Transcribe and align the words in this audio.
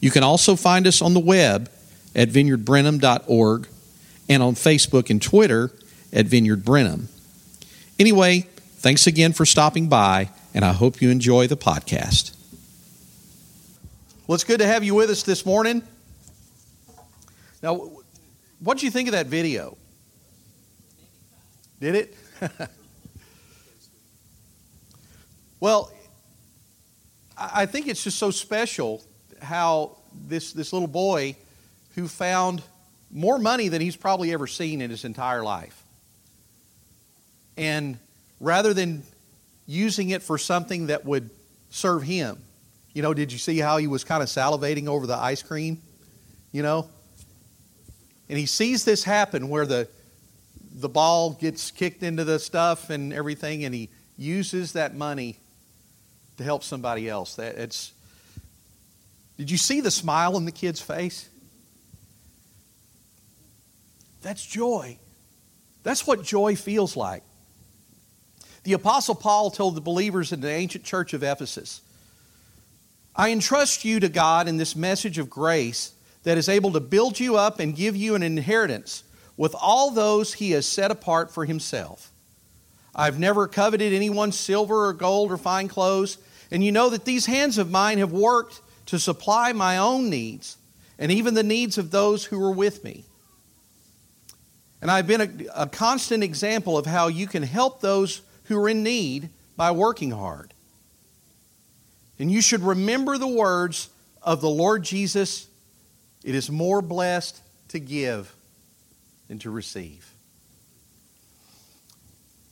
You 0.00 0.10
can 0.10 0.24
also 0.24 0.56
find 0.56 0.86
us 0.86 1.02
on 1.02 1.14
the 1.14 1.20
web 1.20 1.70
at 2.14 2.28
vineyardbrenham.org 2.28 3.68
and 4.28 4.42
on 4.42 4.54
Facebook 4.54 5.10
and 5.10 5.20
Twitter 5.20 5.70
at 6.12 6.26
Vineyard 6.26 6.64
Brenham. 6.64 7.08
Anyway, 7.98 8.46
thanks 8.78 9.06
again 9.06 9.32
for 9.32 9.44
stopping 9.44 9.88
by, 9.88 10.30
and 10.54 10.64
I 10.64 10.72
hope 10.72 11.02
you 11.02 11.10
enjoy 11.10 11.46
the 11.46 11.56
podcast. 11.56 12.34
Well, 14.26 14.34
it's 14.34 14.44
good 14.44 14.60
to 14.60 14.66
have 14.66 14.82
you 14.82 14.94
with 14.94 15.10
us 15.10 15.22
this 15.22 15.44
morning. 15.44 15.82
Now, 17.62 17.90
what 18.60 18.78
did 18.78 18.84
you 18.84 18.90
think 18.90 19.08
of 19.08 19.12
that 19.12 19.26
video? 19.26 19.76
Did 21.80 21.94
it? 21.94 22.16
well, 25.60 25.92
I 27.36 27.66
think 27.66 27.88
it's 27.88 28.04
just 28.04 28.18
so 28.18 28.30
special 28.30 29.02
how 29.42 29.96
this, 30.28 30.52
this 30.52 30.72
little 30.72 30.88
boy 30.88 31.36
who 31.94 32.08
found 32.08 32.62
more 33.10 33.38
money 33.38 33.68
than 33.68 33.80
he's 33.80 33.96
probably 33.96 34.32
ever 34.32 34.46
seen 34.46 34.80
in 34.80 34.90
his 34.90 35.04
entire 35.04 35.42
life. 35.42 35.82
And 37.56 37.98
rather 38.38 38.72
than 38.72 39.02
using 39.66 40.10
it 40.10 40.22
for 40.22 40.38
something 40.38 40.86
that 40.86 41.04
would 41.04 41.30
serve 41.70 42.02
him, 42.02 42.38
you 42.94 43.02
know, 43.02 43.14
did 43.14 43.32
you 43.32 43.38
see 43.38 43.58
how 43.58 43.76
he 43.76 43.86
was 43.86 44.04
kind 44.04 44.22
of 44.22 44.28
salivating 44.28 44.88
over 44.88 45.06
the 45.06 45.16
ice 45.16 45.42
cream? 45.42 45.80
You 46.52 46.62
know? 46.62 46.88
And 48.28 48.38
he 48.38 48.46
sees 48.46 48.84
this 48.84 49.04
happen 49.04 49.48
where 49.48 49.66
the, 49.66 49.88
the 50.72 50.88
ball 50.88 51.32
gets 51.32 51.70
kicked 51.70 52.02
into 52.02 52.24
the 52.24 52.38
stuff 52.38 52.90
and 52.90 53.12
everything, 53.12 53.64
and 53.64 53.74
he 53.74 53.88
uses 54.16 54.72
that 54.72 54.94
money 54.94 55.36
to 56.36 56.44
help 56.44 56.62
somebody 56.62 57.08
else. 57.08 57.36
That 57.36 57.56
it's. 57.56 57.92
Did 59.40 59.50
you 59.50 59.56
see 59.56 59.80
the 59.80 59.90
smile 59.90 60.36
on 60.36 60.44
the 60.44 60.52
kid's 60.52 60.82
face? 60.82 61.26
That's 64.20 64.44
joy. 64.44 64.98
That's 65.82 66.06
what 66.06 66.22
joy 66.22 66.56
feels 66.56 66.94
like. 66.94 67.22
The 68.64 68.74
Apostle 68.74 69.14
Paul 69.14 69.50
told 69.50 69.76
the 69.76 69.80
believers 69.80 70.32
in 70.32 70.42
the 70.42 70.50
ancient 70.50 70.84
church 70.84 71.14
of 71.14 71.22
Ephesus 71.22 71.80
I 73.16 73.30
entrust 73.30 73.82
you 73.82 73.98
to 74.00 74.10
God 74.10 74.46
in 74.46 74.58
this 74.58 74.76
message 74.76 75.16
of 75.16 75.30
grace 75.30 75.94
that 76.24 76.36
is 76.36 76.50
able 76.50 76.72
to 76.72 76.80
build 76.80 77.18
you 77.18 77.38
up 77.38 77.60
and 77.60 77.74
give 77.74 77.96
you 77.96 78.14
an 78.16 78.22
inheritance 78.22 79.04
with 79.38 79.56
all 79.58 79.90
those 79.90 80.34
he 80.34 80.50
has 80.50 80.66
set 80.66 80.90
apart 80.90 81.32
for 81.32 81.46
himself. 81.46 82.12
I've 82.94 83.18
never 83.18 83.48
coveted 83.48 83.94
anyone's 83.94 84.38
silver 84.38 84.88
or 84.88 84.92
gold 84.92 85.32
or 85.32 85.38
fine 85.38 85.68
clothes, 85.68 86.18
and 86.50 86.62
you 86.62 86.72
know 86.72 86.90
that 86.90 87.06
these 87.06 87.24
hands 87.24 87.56
of 87.56 87.70
mine 87.70 87.96
have 87.96 88.12
worked 88.12 88.60
to 88.90 88.98
supply 88.98 89.52
my 89.52 89.78
own 89.78 90.10
needs 90.10 90.56
and 90.98 91.10
even 91.10 91.34
the 91.34 91.42
needs 91.42 91.78
of 91.78 91.90
those 91.90 92.26
who 92.26 92.38
were 92.38 92.52
with 92.52 92.84
me. 92.84 93.04
And 94.82 94.90
I've 94.90 95.06
been 95.06 95.20
a, 95.20 95.62
a 95.62 95.66
constant 95.66 96.22
example 96.22 96.76
of 96.76 96.86
how 96.86 97.08
you 97.08 97.26
can 97.26 97.42
help 97.42 97.80
those 97.80 98.22
who 98.44 98.58
are 98.58 98.68
in 98.68 98.82
need 98.82 99.30
by 99.56 99.70
working 99.70 100.10
hard. 100.10 100.52
And 102.18 102.30
you 102.30 102.40
should 102.40 102.62
remember 102.62 103.16
the 103.16 103.28
words 103.28 103.88
of 104.22 104.40
the 104.40 104.50
Lord 104.50 104.82
Jesus 104.82 105.46
it 106.22 106.34
is 106.34 106.50
more 106.50 106.82
blessed 106.82 107.40
to 107.68 107.78
give 107.78 108.34
than 109.28 109.38
to 109.38 109.50
receive. 109.50 110.12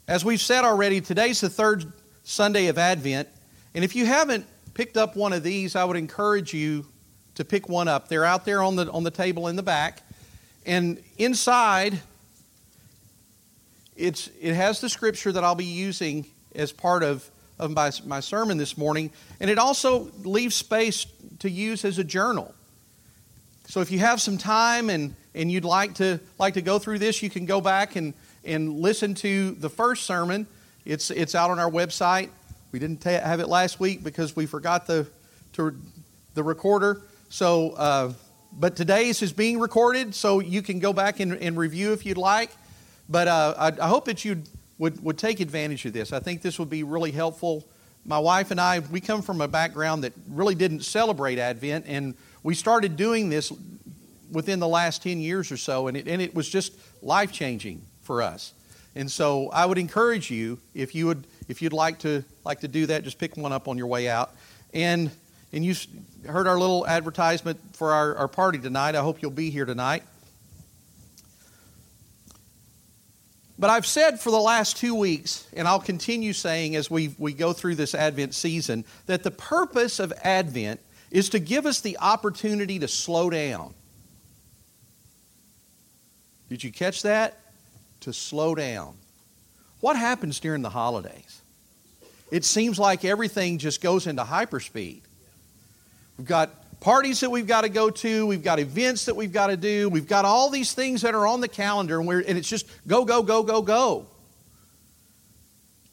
As 0.07 0.25
we've 0.25 0.41
said 0.41 0.65
already, 0.65 1.03
today's 1.03 1.43
the 1.43 1.51
third 1.51 1.93
Sunday 2.25 2.69
of 2.69 2.79
Advent. 2.79 3.29
And 3.75 3.85
if 3.85 3.95
you 3.95 4.07
haven't 4.07 4.47
picked 4.79 4.97
up 4.97 5.17
one 5.17 5.33
of 5.33 5.43
these, 5.43 5.75
I 5.75 5.83
would 5.83 5.97
encourage 5.97 6.55
you 6.55 6.87
to 7.35 7.45
pick 7.45 7.69
one 7.69 7.89
up. 7.89 8.07
They're 8.07 8.25
out 8.25 8.45
there 8.45 8.63
on 8.63 8.77
the, 8.77 8.89
on 8.93 9.03
the 9.03 9.11
table 9.11 9.49
in 9.49 9.57
the 9.57 9.63
back. 9.63 10.03
And 10.65 11.03
inside, 11.19 12.01
it's, 13.97 14.31
it 14.41 14.55
has 14.55 14.81
the 14.81 14.89
scripture 14.89 15.33
that 15.33 15.43
I'll 15.43 15.57
be 15.57 15.65
using 15.65 16.27
as 16.55 16.71
part 16.71 17.03
of, 17.03 17.29
of 17.59 17.73
my, 17.73 17.91
my 18.07 18.21
sermon 18.21 18.57
this 18.57 18.79
morning. 18.79 19.11
And 19.41 19.51
it 19.51 19.59
also 19.59 20.13
leaves 20.23 20.55
space 20.55 21.09
to 21.41 21.51
use 21.51 21.85
as 21.85 21.99
a 21.99 22.05
journal. 22.05 22.55
So 23.67 23.81
if 23.81 23.91
you 23.91 23.99
have 23.99 24.21
some 24.21 24.39
time 24.39 24.91
and, 24.91 25.17
and 25.35 25.51
you'd 25.51 25.65
like 25.65 25.95
to, 25.95 26.21
like 26.39 26.55
to 26.55 26.63
go 26.63 26.79
through 26.79 27.01
this, 27.01 27.21
you 27.21 27.31
can 27.31 27.47
go 27.47 27.61
back 27.61 27.97
and, 27.97 28.15
and 28.45 28.79
listen 28.79 29.15
to 29.17 29.57
the 29.57 29.71
first 29.71 30.05
sermon. 30.05 30.47
It's, 30.85 31.11
it's 31.11 31.35
out 31.35 31.51
on 31.51 31.59
our 31.59 31.69
website. 31.69 32.31
We 32.71 32.79
didn't 32.79 33.01
ta- 33.01 33.21
have 33.21 33.41
it 33.41 33.49
last 33.49 33.81
week 33.81 34.05
because 34.05 34.37
we 34.37 34.47
forgot 34.47 34.87
the, 34.87 35.07
to, 35.55 35.75
the 36.35 36.43
recorder. 36.43 37.03
So, 37.29 37.71
uh, 37.73 38.13
but 38.53 38.77
today's 38.77 39.23
is 39.23 39.33
being 39.33 39.59
recorded, 39.59 40.15
so 40.15 40.41
you 40.41 40.63
can 40.63 40.79
go 40.79 40.93
back 40.93 41.21
and, 41.21 41.35
and 41.35 41.57
review 41.57 41.93
if 41.93 42.05
you'd 42.05 42.19
like. 42.19 42.51
But 43.09 43.29
uh, 43.29 43.55
I, 43.57 43.85
I, 43.85 43.89
hope 43.89 44.05
that 44.07 44.25
you 44.25 44.43
would, 44.79 45.03
would 45.03 45.19
take 45.19 45.41
advantage 45.41 45.85
of 45.87 45.93
this. 45.93 46.13
I 46.13 46.21
think 46.21 46.43
this 46.43 46.59
would 46.59 46.71
be 46.71 46.83
really 46.83 47.11
helpful. 47.11 47.67
My 48.05 48.19
wife 48.19 48.51
and 48.51 48.61
I, 48.61 48.81
we 48.81 49.01
come 49.01 49.23
from 49.23 49.41
a 49.41 49.49
background 49.49 50.05
that 50.05 50.13
really 50.29 50.55
didn't 50.55 50.81
celebrate 50.81 51.39
Advent, 51.39 51.87
and 51.89 52.15
we 52.43 52.55
started 52.55 52.97
doing 52.97 53.29
this 53.29 53.53
within 54.31 54.61
the 54.61 54.69
last 54.69 55.03
10 55.03 55.21
years 55.21 55.51
or 55.51 55.57
so, 55.57 55.89
and 55.89 55.97
it, 55.97 56.07
and 56.07 56.21
it 56.21 56.35
was 56.35 56.49
just 56.49 56.73
life 57.03 57.33
changing 57.33 57.83
for 58.03 58.23
us. 58.23 58.53
And 58.95 59.11
so 59.11 59.49
I 59.51 59.65
would 59.67 59.79
encourage 59.79 60.31
you, 60.31 60.59
if 60.75 60.95
you 60.95 61.07
would, 61.07 61.27
if 61.49 61.63
you'd 61.63 61.73
like 61.73 62.01
to 62.01 62.25
like 62.45 62.61
to 62.61 62.69
do 62.69 62.87
that, 62.87 63.05
just 63.05 63.19
pick 63.19 63.37
one 63.37 63.53
up 63.53 63.69
on 63.69 63.79
your 63.79 63.87
way 63.87 64.09
out. 64.09 64.33
And 64.73 65.11
and 65.53 65.65
you 65.65 65.75
heard 66.27 66.47
our 66.47 66.59
little 66.59 66.87
advertisement 66.87 67.59
for 67.73 67.93
our, 67.93 68.15
our 68.17 68.29
party 68.29 68.59
tonight. 68.59 68.95
I 68.95 69.01
hope 69.01 69.23
you'll 69.23 69.31
be 69.31 69.51
here 69.51 69.65
tonight. 69.65 70.03
But 73.59 73.71
I've 73.71 73.87
said 73.87 74.21
for 74.21 74.31
the 74.31 74.39
last 74.39 74.77
two 74.77 74.95
weeks, 74.95 75.49
and 75.53 75.67
I'll 75.67 75.81
continue 75.81 76.33
saying 76.33 76.77
as 76.77 76.91
we, 76.91 77.15
we 77.19 77.33
go 77.33 77.53
through 77.53 77.75
this 77.75 77.93
Advent 77.93 78.35
season, 78.35 78.85
that 79.07 79.25
the 79.25 79.33
purpose 79.33 79.99
of 79.99 80.13
Advent 80.23 80.81
is 81.11 81.31
to 81.31 81.41
give 81.41 81.67
us 81.67 81.81
the 81.81 81.99
opportunity 81.99 82.79
to 82.79 82.87
slow 82.87 83.31
down. 83.31 83.75
Did 86.49 86.63
you 86.63 86.71
catch 86.71 87.03
that? 87.03 87.37
To 88.01 88.13
slow 88.13 88.55
down. 88.55 88.95
What 89.81 89.97
happens 89.97 90.39
during 90.39 90.63
the 90.63 90.71
holidays? 90.71 91.38
It 92.31 92.45
seems 92.45 92.79
like 92.79 93.05
everything 93.05 93.59
just 93.59 93.81
goes 93.81 94.07
into 94.07 94.23
hyperspeed. 94.23 95.01
We've 96.19 96.27
got 96.27 96.51
parties 96.81 97.21
that 97.21 97.31
we've 97.31 97.47
got 97.47 97.63
to 97.63 97.69
go 97.69 97.91
to, 97.91 98.27
we've 98.27 98.43
got 98.43 98.59
events 98.59 99.07
that 99.07 99.17
we've 99.17 99.33
got 99.33 99.49
to 99.49 99.57
do, 99.57 99.89
we've 99.89 100.07
got 100.07 100.25
all 100.25 100.51
these 100.51 100.73
things 100.73 101.03
that 101.03 101.15
are 101.15 101.27
on 101.27 101.41
the 101.41 101.49
calendar, 101.49 102.01
and, 102.01 102.11
and 102.11 102.39
it's 102.39 102.49
just 102.49 102.67
go, 102.87 103.05
go, 103.05 103.23
go, 103.23 103.43
go, 103.43 103.63
go. 103.63 104.07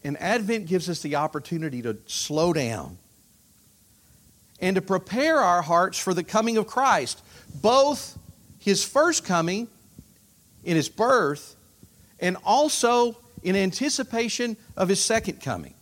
And 0.03 0.21
Advent 0.21 0.67
gives 0.67 0.89
us 0.89 1.01
the 1.01 1.15
opportunity 1.15 1.81
to 1.81 1.97
slow 2.05 2.53
down 2.53 2.97
and 4.61 4.75
to 4.75 4.81
prepare 4.81 5.39
our 5.39 5.61
hearts 5.61 5.97
for 5.97 6.13
the 6.13 6.23
coming 6.23 6.57
of 6.57 6.67
Christ, 6.67 7.21
both 7.61 8.17
his 8.59 8.83
first 8.83 9.25
coming 9.25 9.67
in 10.63 10.75
his 10.75 10.89
birth 10.89 11.55
and 12.19 12.37
also 12.45 13.17
in 13.43 13.55
anticipation 13.55 14.57
of 14.77 14.89
his 14.89 15.03
second 15.03 15.41
coming. 15.41 15.73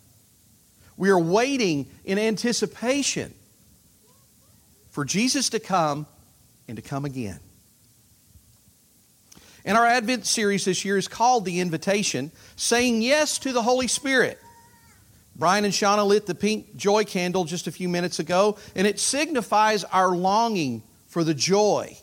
We 0.98 1.10
are 1.10 1.20
waiting 1.20 1.88
in 2.06 2.20
anticipation 2.20 3.34
for 4.92 5.06
Jesus 5.06 5.50
to 5.50 5.60
come 5.60 6.06
and 6.68 6.78
to 6.78 6.82
come 6.82 7.06
again. 7.06 7.40
And 9.66 9.78
our 9.78 9.86
Advent 9.86 10.26
series 10.26 10.66
this 10.66 10.84
year 10.84 10.98
is 10.98 11.08
called 11.08 11.46
The 11.46 11.60
Invitation 11.60 12.32
Saying 12.56 13.02
Yes 13.02 13.38
to 13.40 13.54
the 13.54 13.62
Holy 13.62 13.88
Spirit. 13.88 14.40
Brian 15.36 15.66
and 15.66 15.74
Shauna 15.74 16.06
lit 16.06 16.26
the 16.26 16.36
pink 16.36 16.76
joy 16.76 17.06
candle 17.06 17.46
just 17.46 17.66
a 17.66 17.72
few 17.72 17.90
minutes 17.90 18.20
ago, 18.20 18.58
and 18.76 18.86
it 18.86 19.00
signifies 19.00 19.84
our 19.86 20.16
longing 20.16 20.84
for 21.08 21.24
the 21.24 21.34
joy 21.34 21.98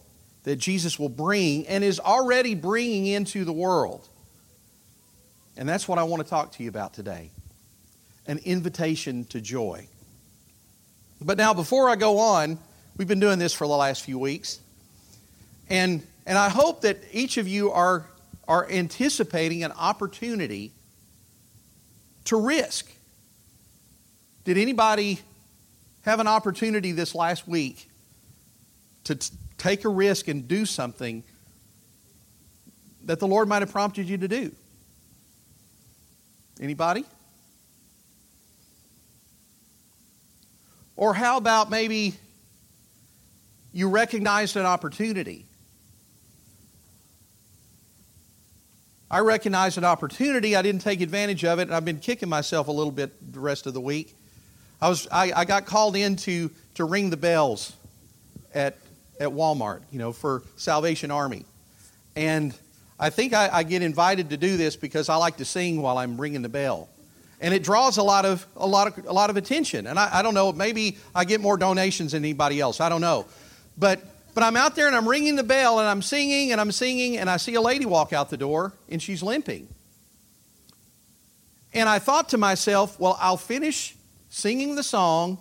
that 0.44 0.56
Jesus 0.56 0.98
will 0.98 1.08
bring 1.08 1.66
and 1.68 1.84
is 1.84 2.00
already 2.00 2.54
bringing 2.54 3.06
into 3.06 3.44
the 3.44 3.52
world. 3.52 4.08
And 5.56 5.68
that's 5.68 5.86
what 5.86 5.98
I 5.98 6.04
want 6.04 6.24
to 6.24 6.28
talk 6.28 6.52
to 6.52 6.62
you 6.62 6.68
about 6.68 6.94
today 6.94 7.30
an 8.30 8.38
invitation 8.44 9.24
to 9.26 9.40
joy. 9.40 9.86
But 11.20 11.36
now, 11.36 11.52
before 11.52 11.90
I 11.90 11.96
go 11.96 12.18
on, 12.18 12.58
We've 13.00 13.08
been 13.08 13.18
doing 13.18 13.38
this 13.38 13.54
for 13.54 13.66
the 13.66 13.74
last 13.74 14.02
few 14.02 14.18
weeks. 14.18 14.60
And, 15.70 16.06
and 16.26 16.36
I 16.36 16.50
hope 16.50 16.82
that 16.82 16.98
each 17.12 17.38
of 17.38 17.48
you 17.48 17.70
are, 17.70 18.04
are 18.46 18.70
anticipating 18.70 19.64
an 19.64 19.72
opportunity 19.72 20.72
to 22.26 22.38
risk. 22.38 22.92
Did 24.44 24.58
anybody 24.58 25.18
have 26.02 26.20
an 26.20 26.26
opportunity 26.26 26.92
this 26.92 27.14
last 27.14 27.48
week 27.48 27.88
to 29.04 29.14
t- 29.14 29.34
take 29.56 29.86
a 29.86 29.88
risk 29.88 30.28
and 30.28 30.46
do 30.46 30.66
something 30.66 31.22
that 33.04 33.18
the 33.18 33.26
Lord 33.26 33.48
might 33.48 33.62
have 33.62 33.72
prompted 33.72 34.10
you 34.10 34.18
to 34.18 34.28
do? 34.28 34.52
Anybody? 36.60 37.06
Or 41.00 41.14
how 41.14 41.38
about 41.38 41.70
maybe 41.70 42.12
you 43.72 43.88
recognized 43.88 44.54
an 44.58 44.66
opportunity? 44.66 45.46
I 49.10 49.20
recognized 49.20 49.78
an 49.78 49.84
opportunity. 49.86 50.54
I 50.54 50.60
didn't 50.60 50.82
take 50.82 51.00
advantage 51.00 51.42
of 51.42 51.58
it. 51.58 51.62
And 51.62 51.74
I've 51.74 51.86
been 51.86 52.00
kicking 52.00 52.28
myself 52.28 52.68
a 52.68 52.70
little 52.70 52.92
bit 52.92 53.32
the 53.32 53.40
rest 53.40 53.66
of 53.66 53.72
the 53.72 53.80
week. 53.80 54.14
I, 54.82 54.90
was, 54.90 55.08
I, 55.10 55.32
I 55.34 55.44
got 55.46 55.64
called 55.64 55.96
in 55.96 56.16
to, 56.16 56.50
to 56.74 56.84
ring 56.84 57.08
the 57.08 57.16
bells 57.16 57.72
at, 58.54 58.76
at 59.18 59.30
Walmart, 59.30 59.80
you 59.90 59.98
know, 59.98 60.12
for 60.12 60.42
Salvation 60.56 61.10
Army. 61.10 61.46
And 62.14 62.54
I 62.98 63.08
think 63.08 63.32
I, 63.32 63.48
I 63.50 63.62
get 63.62 63.80
invited 63.80 64.28
to 64.30 64.36
do 64.36 64.58
this 64.58 64.76
because 64.76 65.08
I 65.08 65.16
like 65.16 65.38
to 65.38 65.46
sing 65.46 65.80
while 65.80 65.96
I'm 65.96 66.20
ringing 66.20 66.42
the 66.42 66.50
bell 66.50 66.90
and 67.40 67.54
it 67.54 67.62
draws 67.62 67.96
a 67.96 68.02
lot 68.02 68.24
of 68.24 68.46
a 68.56 68.66
lot 68.66 68.86
of 68.86 69.06
a 69.06 69.12
lot 69.12 69.30
of 69.30 69.36
attention. 69.36 69.86
And 69.86 69.98
I, 69.98 70.18
I, 70.18 70.22
don't 70.22 70.34
know, 70.34 70.52
maybe 70.52 70.98
I 71.14 71.24
get 71.24 71.40
more 71.40 71.56
donations 71.56 72.12
than 72.12 72.24
anybody 72.24 72.60
else. 72.60 72.80
I 72.80 72.88
don't 72.88 73.00
know, 73.00 73.26
but 73.78 74.00
but 74.34 74.44
I'm 74.44 74.56
out 74.56 74.76
there 74.76 74.86
and 74.86 74.94
I'm 74.94 75.08
ringing 75.08 75.36
the 75.36 75.42
bell 75.42 75.80
and 75.80 75.88
I'm 75.88 76.02
singing 76.02 76.52
and 76.52 76.60
I'm 76.60 76.72
singing 76.72 77.16
and 77.16 77.28
I 77.28 77.36
see 77.36 77.54
a 77.54 77.60
lady 77.60 77.86
walk 77.86 78.12
out 78.12 78.30
the 78.30 78.36
door 78.36 78.72
and 78.88 79.02
she's 79.02 79.22
limping. 79.22 79.68
And 81.72 81.88
I 81.88 81.98
thought 81.98 82.30
to 82.30 82.38
myself, 82.38 82.98
well, 82.98 83.16
I'll 83.20 83.36
finish 83.36 83.96
singing 84.28 84.76
the 84.76 84.82
song 84.82 85.38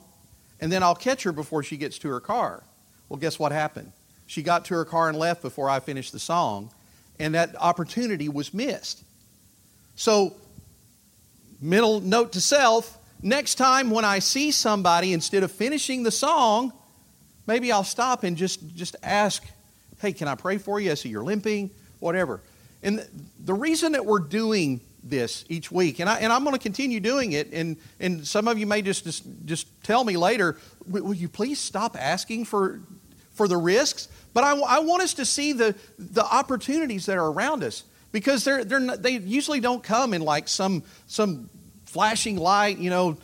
and 0.59 0.71
then 0.71 0.83
I'll 0.83 0.95
catch 0.95 1.23
her 1.23 1.31
before 1.31 1.63
she 1.63 1.77
gets 1.77 1.99
to 1.99 2.09
her 2.09 2.19
car. 2.19 2.63
Well, 3.07 3.17
guess 3.17 3.39
what 3.39 3.51
happened? 3.51 3.91
She 4.27 4.43
got 4.43 4.65
to 4.65 4.75
her 4.75 4.85
car 4.85 5.09
and 5.09 5.17
left 5.17 5.41
before 5.41 5.69
I 5.69 5.79
finished 5.79 6.11
the 6.11 6.19
song, 6.19 6.71
and 7.17 7.33
that 7.33 7.55
opportunity 7.59 8.29
was 8.29 8.53
missed. 8.53 9.03
So, 9.95 10.35
mental 11.61 12.01
note 12.01 12.33
to 12.33 12.41
self 12.41 12.97
next 13.21 13.55
time 13.55 13.89
when 13.89 14.05
I 14.05 14.19
see 14.19 14.51
somebody, 14.51 15.13
instead 15.13 15.43
of 15.43 15.51
finishing 15.51 16.03
the 16.03 16.11
song, 16.11 16.73
maybe 17.47 17.71
I'll 17.71 17.83
stop 17.83 18.23
and 18.23 18.37
just, 18.37 18.75
just 18.75 18.95
ask, 19.03 19.43
hey, 19.99 20.13
can 20.13 20.27
I 20.27 20.35
pray 20.35 20.57
for 20.57 20.79
you? 20.79 20.91
I 20.91 20.93
see 20.93 21.09
you're 21.09 21.23
limping, 21.23 21.69
whatever. 21.99 22.41
And 22.81 23.05
the 23.43 23.53
reason 23.53 23.91
that 23.93 24.05
we're 24.05 24.19
doing 24.19 24.81
this 25.03 25.45
each 25.49 25.71
week, 25.71 25.99
and, 25.99 26.09
I, 26.09 26.19
and 26.19 26.31
I'm 26.31 26.43
going 26.43 26.55
to 26.55 26.61
continue 26.61 26.99
doing 26.99 27.33
it, 27.33 27.51
and, 27.51 27.77
and 27.99 28.25
some 28.25 28.47
of 28.47 28.57
you 28.57 28.65
may 28.65 28.81
just, 28.81 29.03
just, 29.03 29.23
just 29.45 29.67
tell 29.83 30.03
me 30.03 30.17
later, 30.17 30.57
will 30.87 31.13
you 31.13 31.27
please 31.27 31.59
stop 31.59 31.97
asking 31.99 32.45
for, 32.45 32.81
for 33.33 33.47
the 33.47 33.57
risks? 33.57 34.07
But 34.33 34.43
I, 34.43 34.57
I 34.57 34.79
want 34.79 35.03
us 35.03 35.13
to 35.15 35.25
see 35.25 35.53
the, 35.53 35.75
the 35.97 36.23
opportunities 36.23 37.05
that 37.07 37.17
are 37.17 37.31
around 37.31 37.63
us 37.63 37.83
because 38.11 38.43
they're, 38.43 38.63
they're 38.63 38.79
not, 38.79 39.01
they 39.01 39.17
usually 39.17 39.59
don't 39.59 39.83
come 39.83 40.13
in 40.13 40.21
like 40.21 40.47
some, 40.47 40.83
some 41.07 41.49
flashing 41.85 42.37
light, 42.37 42.77
you 42.77 42.89
know, 42.89 43.17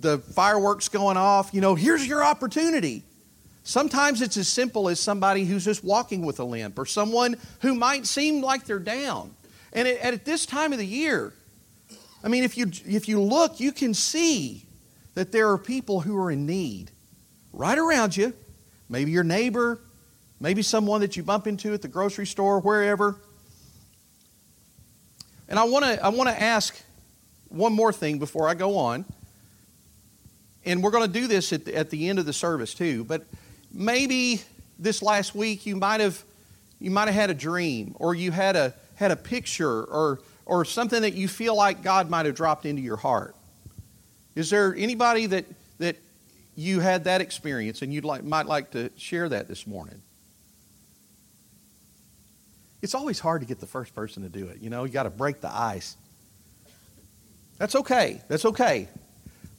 the 0.00 0.18
fireworks 0.18 0.88
going 0.88 1.16
off, 1.16 1.50
you 1.52 1.60
know, 1.60 1.74
here's 1.74 2.06
your 2.06 2.24
opportunity. 2.24 3.02
Sometimes 3.64 4.22
it's 4.22 4.36
as 4.36 4.48
simple 4.48 4.88
as 4.88 4.98
somebody 4.98 5.44
who's 5.44 5.64
just 5.64 5.84
walking 5.84 6.24
with 6.24 6.40
a 6.40 6.44
limp 6.44 6.78
or 6.78 6.86
someone 6.86 7.36
who 7.60 7.74
might 7.74 8.06
seem 8.06 8.42
like 8.42 8.64
they're 8.64 8.78
down. 8.78 9.34
And 9.72 9.86
at 9.86 10.24
this 10.24 10.46
time 10.46 10.72
of 10.72 10.78
the 10.78 10.86
year, 10.86 11.32
I 12.24 12.28
mean, 12.28 12.44
if 12.44 12.56
you, 12.56 12.70
if 12.86 13.08
you 13.08 13.20
look, 13.20 13.60
you 13.60 13.72
can 13.72 13.94
see 13.94 14.64
that 15.14 15.32
there 15.32 15.50
are 15.50 15.58
people 15.58 16.00
who 16.00 16.16
are 16.16 16.30
in 16.30 16.46
need 16.46 16.90
right 17.52 17.78
around 17.78 18.16
you. 18.16 18.32
Maybe 18.88 19.10
your 19.10 19.24
neighbor, 19.24 19.80
maybe 20.40 20.62
someone 20.62 21.00
that 21.00 21.16
you 21.16 21.22
bump 21.22 21.46
into 21.46 21.72
at 21.72 21.82
the 21.82 21.88
grocery 21.88 22.26
store, 22.26 22.60
wherever. 22.60 23.16
And 25.52 25.58
I 25.58 25.64
want 25.64 25.84
to 25.84 26.02
I 26.02 26.08
want 26.08 26.30
to 26.30 26.42
ask 26.42 26.82
one 27.50 27.74
more 27.74 27.92
thing 27.92 28.18
before 28.18 28.48
I 28.48 28.54
go 28.54 28.78
on. 28.78 29.04
And 30.64 30.82
we're 30.82 30.90
going 30.90 31.06
to 31.06 31.20
do 31.20 31.26
this 31.26 31.52
at 31.52 31.66
the, 31.66 31.76
at 31.76 31.90
the 31.90 32.08
end 32.08 32.18
of 32.18 32.24
the 32.24 32.32
service 32.32 32.72
too. 32.72 33.04
But 33.04 33.26
maybe 33.70 34.40
this 34.78 35.02
last 35.02 35.34
week 35.34 35.66
you 35.66 35.76
might 35.76 36.00
have 36.00 36.24
you 36.80 36.90
might 36.90 37.04
have 37.08 37.14
had 37.14 37.28
a 37.28 37.34
dream 37.34 37.94
or 37.98 38.14
you 38.14 38.30
had 38.30 38.56
a 38.56 38.72
had 38.94 39.10
a 39.10 39.16
picture 39.16 39.84
or 39.84 40.20
or 40.46 40.64
something 40.64 41.02
that 41.02 41.12
you 41.12 41.28
feel 41.28 41.54
like 41.54 41.82
God 41.82 42.08
might 42.08 42.24
have 42.24 42.34
dropped 42.34 42.64
into 42.64 42.80
your 42.80 42.96
heart. 42.96 43.36
Is 44.34 44.48
there 44.48 44.74
anybody 44.74 45.26
that 45.26 45.44
that 45.76 45.96
you 46.56 46.80
had 46.80 47.04
that 47.04 47.20
experience 47.20 47.82
and 47.82 47.92
you'd 47.92 48.06
like 48.06 48.24
might 48.24 48.46
like 48.46 48.70
to 48.70 48.90
share 48.96 49.28
that 49.28 49.48
this 49.48 49.66
morning? 49.66 50.00
It's 52.82 52.94
always 52.94 53.20
hard 53.20 53.40
to 53.42 53.46
get 53.46 53.60
the 53.60 53.66
first 53.66 53.94
person 53.94 54.24
to 54.24 54.28
do 54.28 54.48
it. 54.48 54.60
You 54.60 54.68
know, 54.68 54.84
you 54.84 54.92
got 54.92 55.04
to 55.04 55.10
break 55.10 55.40
the 55.40 55.52
ice. 55.52 55.96
That's 57.58 57.76
okay. 57.76 58.20
That's 58.28 58.44
okay. 58.44 58.88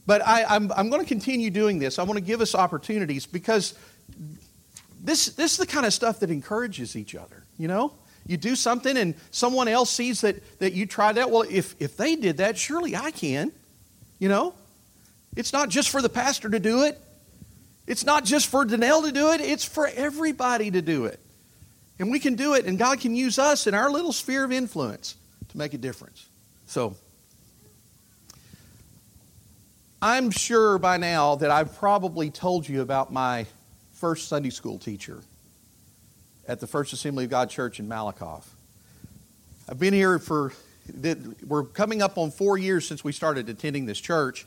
But 0.05 0.21
I, 0.27 0.43
I'm, 0.43 0.71
I'm 0.73 0.89
going 0.89 1.01
to 1.01 1.07
continue 1.07 1.49
doing 1.49 1.79
this. 1.79 1.97
I 1.97 2.03
want 2.03 2.17
to 2.17 2.23
give 2.23 2.41
us 2.41 2.53
opportunities 2.53 3.25
because 3.25 3.73
this, 5.01 5.27
this 5.27 5.53
is 5.53 5.57
the 5.57 5.65
kind 5.65 5.85
of 5.85 5.93
stuff 5.93 6.19
that 6.19 6.29
encourages 6.29 6.97
each 6.97 7.15
other, 7.15 7.43
you 7.57 7.69
know? 7.69 7.93
You 8.25 8.37
do 8.37 8.55
something 8.55 8.97
and 8.97 9.15
someone 9.31 9.67
else 9.67 9.89
sees 9.89 10.21
that, 10.21 10.59
that 10.59 10.73
you 10.73 10.85
tried 10.85 11.13
that. 11.13 11.29
Well, 11.31 11.45
if, 11.49 11.75
if 11.79 11.95
they 11.97 12.15
did 12.15 12.37
that, 12.37 12.57
surely 12.57 12.95
I 12.95 13.11
can, 13.11 13.51
you 14.19 14.29
know? 14.29 14.53
It's 15.35 15.53
not 15.53 15.69
just 15.69 15.89
for 15.89 16.01
the 16.01 16.09
pastor 16.09 16.49
to 16.49 16.59
do 16.59 16.83
it. 16.83 16.99
It's 17.87 18.05
not 18.05 18.23
just 18.23 18.47
for 18.47 18.65
Danelle 18.65 19.05
to 19.05 19.11
do 19.11 19.31
it. 19.31 19.41
It's 19.41 19.65
for 19.65 19.87
everybody 19.87 20.71
to 20.71 20.81
do 20.81 21.05
it. 21.05 21.19
And 21.99 22.11
we 22.11 22.19
can 22.19 22.35
do 22.35 22.53
it, 22.53 22.65
and 22.65 22.77
God 22.77 22.99
can 22.99 23.15
use 23.15 23.37
us 23.37 23.67
in 23.67 23.73
our 23.73 23.89
little 23.89 24.13
sphere 24.13 24.43
of 24.43 24.51
influence 24.51 25.15
to 25.49 25.57
make 25.57 25.73
a 25.73 25.77
difference. 25.77 26.27
So, 26.65 26.95
I'm 30.01 30.31
sure 30.31 30.77
by 30.79 30.97
now 30.97 31.35
that 31.35 31.49
I've 31.49 31.77
probably 31.77 32.29
told 32.29 32.67
you 32.67 32.81
about 32.81 33.13
my 33.13 33.45
first 33.93 34.27
Sunday 34.27 34.49
school 34.49 34.77
teacher 34.77 35.21
at 36.45 36.59
the 36.59 36.67
First 36.67 36.91
Assembly 36.91 37.23
of 37.23 37.29
God 37.29 37.49
Church 37.49 37.79
in 37.79 37.87
Malakoff. 37.87 38.43
I've 39.69 39.79
been 39.79 39.93
here 39.93 40.19
for, 40.19 40.51
we're 41.47 41.63
coming 41.63 42.01
up 42.01 42.17
on 42.17 42.31
four 42.31 42.57
years 42.57 42.85
since 42.85 43.03
we 43.03 43.13
started 43.13 43.47
attending 43.47 43.85
this 43.85 43.99
church. 43.99 44.45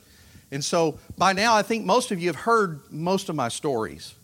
And 0.50 0.62
so 0.62 0.98
by 1.16 1.32
now, 1.32 1.54
I 1.56 1.62
think 1.62 1.86
most 1.86 2.10
of 2.10 2.20
you 2.20 2.28
have 2.28 2.36
heard 2.36 2.80
most 2.90 3.30
of 3.30 3.34
my 3.34 3.48
stories. 3.48 4.14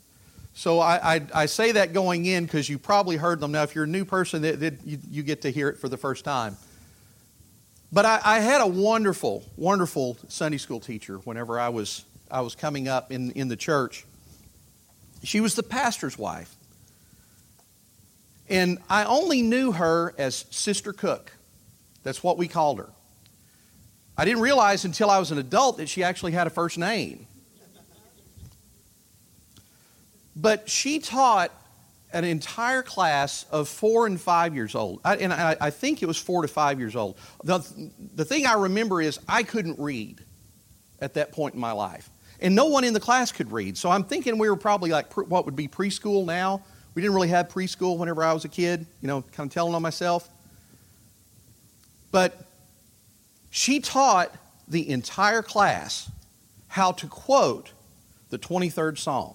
So 0.54 0.80
I, 0.80 1.14
I, 1.14 1.20
I 1.34 1.46
say 1.46 1.72
that 1.72 1.92
going 1.92 2.26
in 2.26 2.44
because 2.44 2.68
you 2.68 2.78
probably 2.78 3.16
heard 3.16 3.40
them. 3.40 3.52
Now, 3.52 3.62
if 3.62 3.74
you're 3.74 3.84
a 3.84 3.88
new 3.88 4.04
person, 4.04 4.42
that, 4.42 4.60
that 4.60 4.86
you, 4.86 4.98
you, 5.10 5.22
get 5.22 5.42
to 5.42 5.50
hear 5.50 5.68
it 5.68 5.78
for 5.78 5.88
the 5.88 5.96
first 5.96 6.24
time. 6.24 6.56
But 7.90 8.04
I, 8.04 8.20
I, 8.22 8.40
had 8.40 8.60
a 8.60 8.66
wonderful, 8.66 9.44
wonderful 9.56 10.18
Sunday 10.28 10.58
school 10.58 10.80
teacher 10.80 11.16
whenever 11.18 11.58
I 11.58 11.70
was, 11.70 12.04
I 12.30 12.42
was 12.42 12.54
coming 12.54 12.86
up 12.86 13.10
in, 13.10 13.32
in 13.32 13.48
the 13.48 13.56
church. 13.56 14.04
She 15.22 15.40
was 15.40 15.54
the 15.54 15.62
pastor's 15.62 16.18
wife. 16.18 16.54
And 18.48 18.78
I 18.90 19.04
only 19.04 19.40
knew 19.40 19.72
her 19.72 20.14
as 20.18 20.44
Sister 20.50 20.92
Cook. 20.92 21.32
That's 22.02 22.22
what 22.22 22.36
we 22.36 22.48
called 22.48 22.78
her. 22.78 22.90
I 24.16 24.24
didn't 24.26 24.42
realize 24.42 24.84
until 24.84 25.08
I 25.08 25.18
was 25.18 25.30
an 25.30 25.38
adult 25.38 25.78
that 25.78 25.88
she 25.88 26.02
actually 26.02 26.32
had 26.32 26.46
a 26.46 26.50
first 26.50 26.76
name. 26.76 27.26
But 30.34 30.68
she 30.68 30.98
taught 30.98 31.52
an 32.12 32.24
entire 32.24 32.82
class 32.82 33.46
of 33.50 33.68
four 33.68 34.06
and 34.06 34.20
five 34.20 34.54
years 34.54 34.74
old. 34.74 35.00
I, 35.04 35.16
and 35.16 35.32
I, 35.32 35.56
I, 35.60 35.70
think 35.70 36.02
it 36.02 36.06
was 36.06 36.18
four 36.18 36.42
to 36.42 36.48
five 36.48 36.78
years 36.78 36.94
old. 36.94 37.16
The, 37.44 37.66
the 38.14 38.24
thing 38.24 38.46
I 38.46 38.54
remember 38.54 39.00
is 39.00 39.18
I 39.28 39.42
couldn't 39.42 39.78
read 39.78 40.22
at 41.00 41.14
that 41.14 41.32
point 41.32 41.54
in 41.54 41.60
my 41.60 41.72
life. 41.72 42.10
And 42.40 42.54
no 42.54 42.66
one 42.66 42.84
in 42.84 42.92
the 42.92 43.00
class 43.00 43.32
could 43.32 43.50
read. 43.52 43.78
So 43.78 43.90
I'm 43.90 44.04
thinking 44.04 44.36
we 44.36 44.50
were 44.50 44.56
probably 44.56 44.90
like 44.90 45.12
what 45.14 45.44
would 45.46 45.56
be 45.56 45.68
preschool 45.68 46.26
now. 46.26 46.62
We 46.94 47.00
didn't 47.00 47.14
really 47.14 47.28
have 47.28 47.48
preschool 47.48 47.96
whenever 47.96 48.22
I 48.22 48.32
was 48.32 48.44
a 48.44 48.48
kid, 48.48 48.86
you 49.00 49.08
know, 49.08 49.22
kind 49.32 49.48
of 49.48 49.54
telling 49.54 49.74
on 49.74 49.80
myself. 49.80 50.28
But 52.10 52.46
she 53.50 53.80
taught 53.80 54.34
the 54.68 54.88
entire 54.90 55.42
class 55.42 56.10
how 56.68 56.92
to 56.92 57.06
quote 57.06 57.72
the 58.30 58.38
23rd 58.38 58.98
Psalm. 58.98 59.34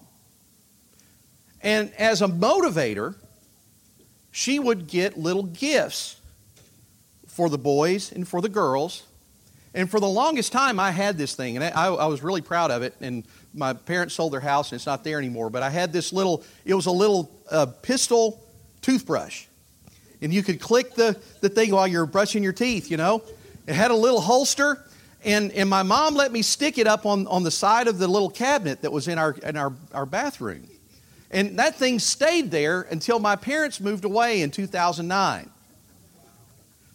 And 1.62 1.92
as 1.94 2.22
a 2.22 2.28
motivator, 2.28 3.14
she 4.30 4.58
would 4.58 4.86
get 4.86 5.18
little 5.18 5.42
gifts 5.42 6.16
for 7.26 7.48
the 7.48 7.58
boys 7.58 8.12
and 8.12 8.26
for 8.26 8.40
the 8.40 8.48
girls. 8.48 9.04
And 9.74 9.90
for 9.90 10.00
the 10.00 10.08
longest 10.08 10.52
time, 10.52 10.80
I 10.80 10.90
had 10.90 11.18
this 11.18 11.34
thing, 11.34 11.56
and 11.56 11.64
I, 11.64 11.86
I, 11.86 12.06
was 12.06 12.22
really 12.22 12.40
proud 12.40 12.70
of 12.70 12.82
it. 12.82 12.94
And 13.00 13.24
my 13.54 13.74
parents 13.74 14.14
sold 14.14 14.32
their 14.32 14.40
house, 14.40 14.72
and 14.72 14.78
it's 14.78 14.86
not 14.86 15.04
there 15.04 15.18
anymore. 15.18 15.50
But 15.50 15.62
I 15.62 15.70
had 15.70 15.92
this 15.92 16.12
little, 16.12 16.42
it 16.64 16.74
was 16.74 16.86
a 16.86 16.90
little 16.90 17.30
uh, 17.50 17.66
pistol 17.66 18.42
toothbrush. 18.80 19.44
And 20.20 20.32
you 20.32 20.42
could 20.42 20.60
click 20.60 20.94
the, 20.94 21.16
the 21.40 21.48
thing 21.48 21.70
while 21.70 21.86
you're 21.86 22.06
brushing 22.06 22.42
your 22.42 22.52
teeth, 22.52 22.90
you 22.90 22.96
know. 22.96 23.22
It 23.66 23.74
had 23.74 23.90
a 23.90 23.96
little 23.96 24.20
holster, 24.20 24.84
and, 25.24 25.52
and 25.52 25.68
my 25.68 25.82
mom 25.82 26.14
let 26.14 26.32
me 26.32 26.42
stick 26.42 26.78
it 26.78 26.86
up 26.86 27.06
on, 27.06 27.26
on 27.26 27.42
the 27.42 27.50
side 27.50 27.86
of 27.86 27.98
the 27.98 28.08
little 28.08 28.30
cabinet 28.30 28.82
that 28.82 28.90
was 28.90 29.06
in 29.06 29.18
our, 29.18 29.32
in 29.32 29.56
our, 29.56 29.72
our 29.92 30.06
bathroom. 30.06 30.66
And 31.30 31.58
that 31.58 31.76
thing 31.76 31.98
stayed 31.98 32.50
there 32.50 32.82
until 32.82 33.18
my 33.18 33.36
parents 33.36 33.80
moved 33.80 34.04
away 34.04 34.42
in 34.42 34.50
2009. 34.50 35.50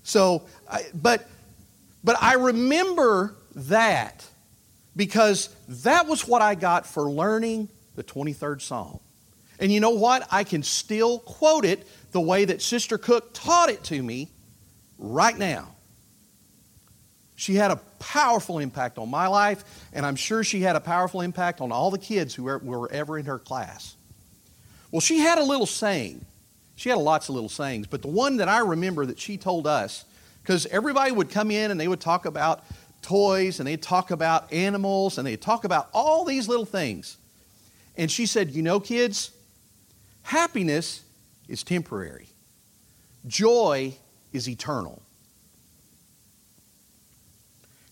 So, 0.03 0.43
but, 0.93 1.27
but 2.03 2.17
I 2.21 2.33
remember 2.33 3.35
that 3.55 4.25
because 4.95 5.49
that 5.67 6.07
was 6.07 6.27
what 6.27 6.41
I 6.41 6.55
got 6.55 6.85
for 6.85 7.09
learning 7.09 7.69
the 7.95 8.03
23rd 8.03 8.61
Psalm. 8.61 8.99
And 9.59 9.71
you 9.71 9.79
know 9.79 9.91
what? 9.91 10.27
I 10.31 10.43
can 10.43 10.63
still 10.63 11.19
quote 11.19 11.63
it 11.63 11.87
the 12.11 12.21
way 12.21 12.45
that 12.45 12.61
Sister 12.61 12.97
Cook 12.97 13.33
taught 13.33 13.69
it 13.69 13.83
to 13.85 14.01
me 14.01 14.29
right 14.97 15.37
now. 15.37 15.75
She 17.35 17.55
had 17.55 17.71
a 17.71 17.77
powerful 17.99 18.59
impact 18.59 18.97
on 18.97 19.09
my 19.09 19.27
life, 19.27 19.63
and 19.93 20.05
I'm 20.05 20.15
sure 20.15 20.43
she 20.43 20.61
had 20.61 20.75
a 20.75 20.79
powerful 20.79 21.21
impact 21.21 21.61
on 21.61 21.71
all 21.71 21.91
the 21.91 21.97
kids 21.97 22.33
who 22.33 22.43
were 22.43 22.91
ever 22.91 23.17
in 23.17 23.25
her 23.25 23.39
class. 23.39 23.95
Well, 24.93 25.01
she 25.01 25.17
had 25.17 25.39
a 25.39 25.43
little 25.43 25.65
saying. 25.65 26.23
She 26.75 26.89
had 26.89 26.99
lots 26.99 27.27
of 27.27 27.33
little 27.33 27.49
sayings, 27.49 27.87
but 27.87 28.03
the 28.03 28.09
one 28.09 28.37
that 28.37 28.47
I 28.47 28.59
remember 28.59 29.07
that 29.07 29.19
she 29.19 29.37
told 29.37 29.65
us, 29.65 30.05
because 30.43 30.67
everybody 30.67 31.11
would 31.11 31.31
come 31.31 31.49
in 31.49 31.71
and 31.71 31.79
they 31.79 31.87
would 31.87 31.99
talk 31.99 32.27
about 32.27 32.63
toys 33.01 33.59
and 33.59 33.67
they'd 33.67 33.81
talk 33.81 34.11
about 34.11 34.53
animals 34.53 35.17
and 35.17 35.25
they'd 35.25 35.41
talk 35.41 35.63
about 35.63 35.89
all 35.93 36.25
these 36.25 36.47
little 36.47 36.65
things. 36.65 37.17
And 37.97 38.11
she 38.11 38.27
said, 38.27 38.51
You 38.51 38.61
know, 38.61 38.79
kids, 38.79 39.31
happiness 40.21 41.01
is 41.47 41.63
temporary, 41.63 42.27
joy 43.25 43.95
is 44.31 44.47
eternal. 44.47 45.01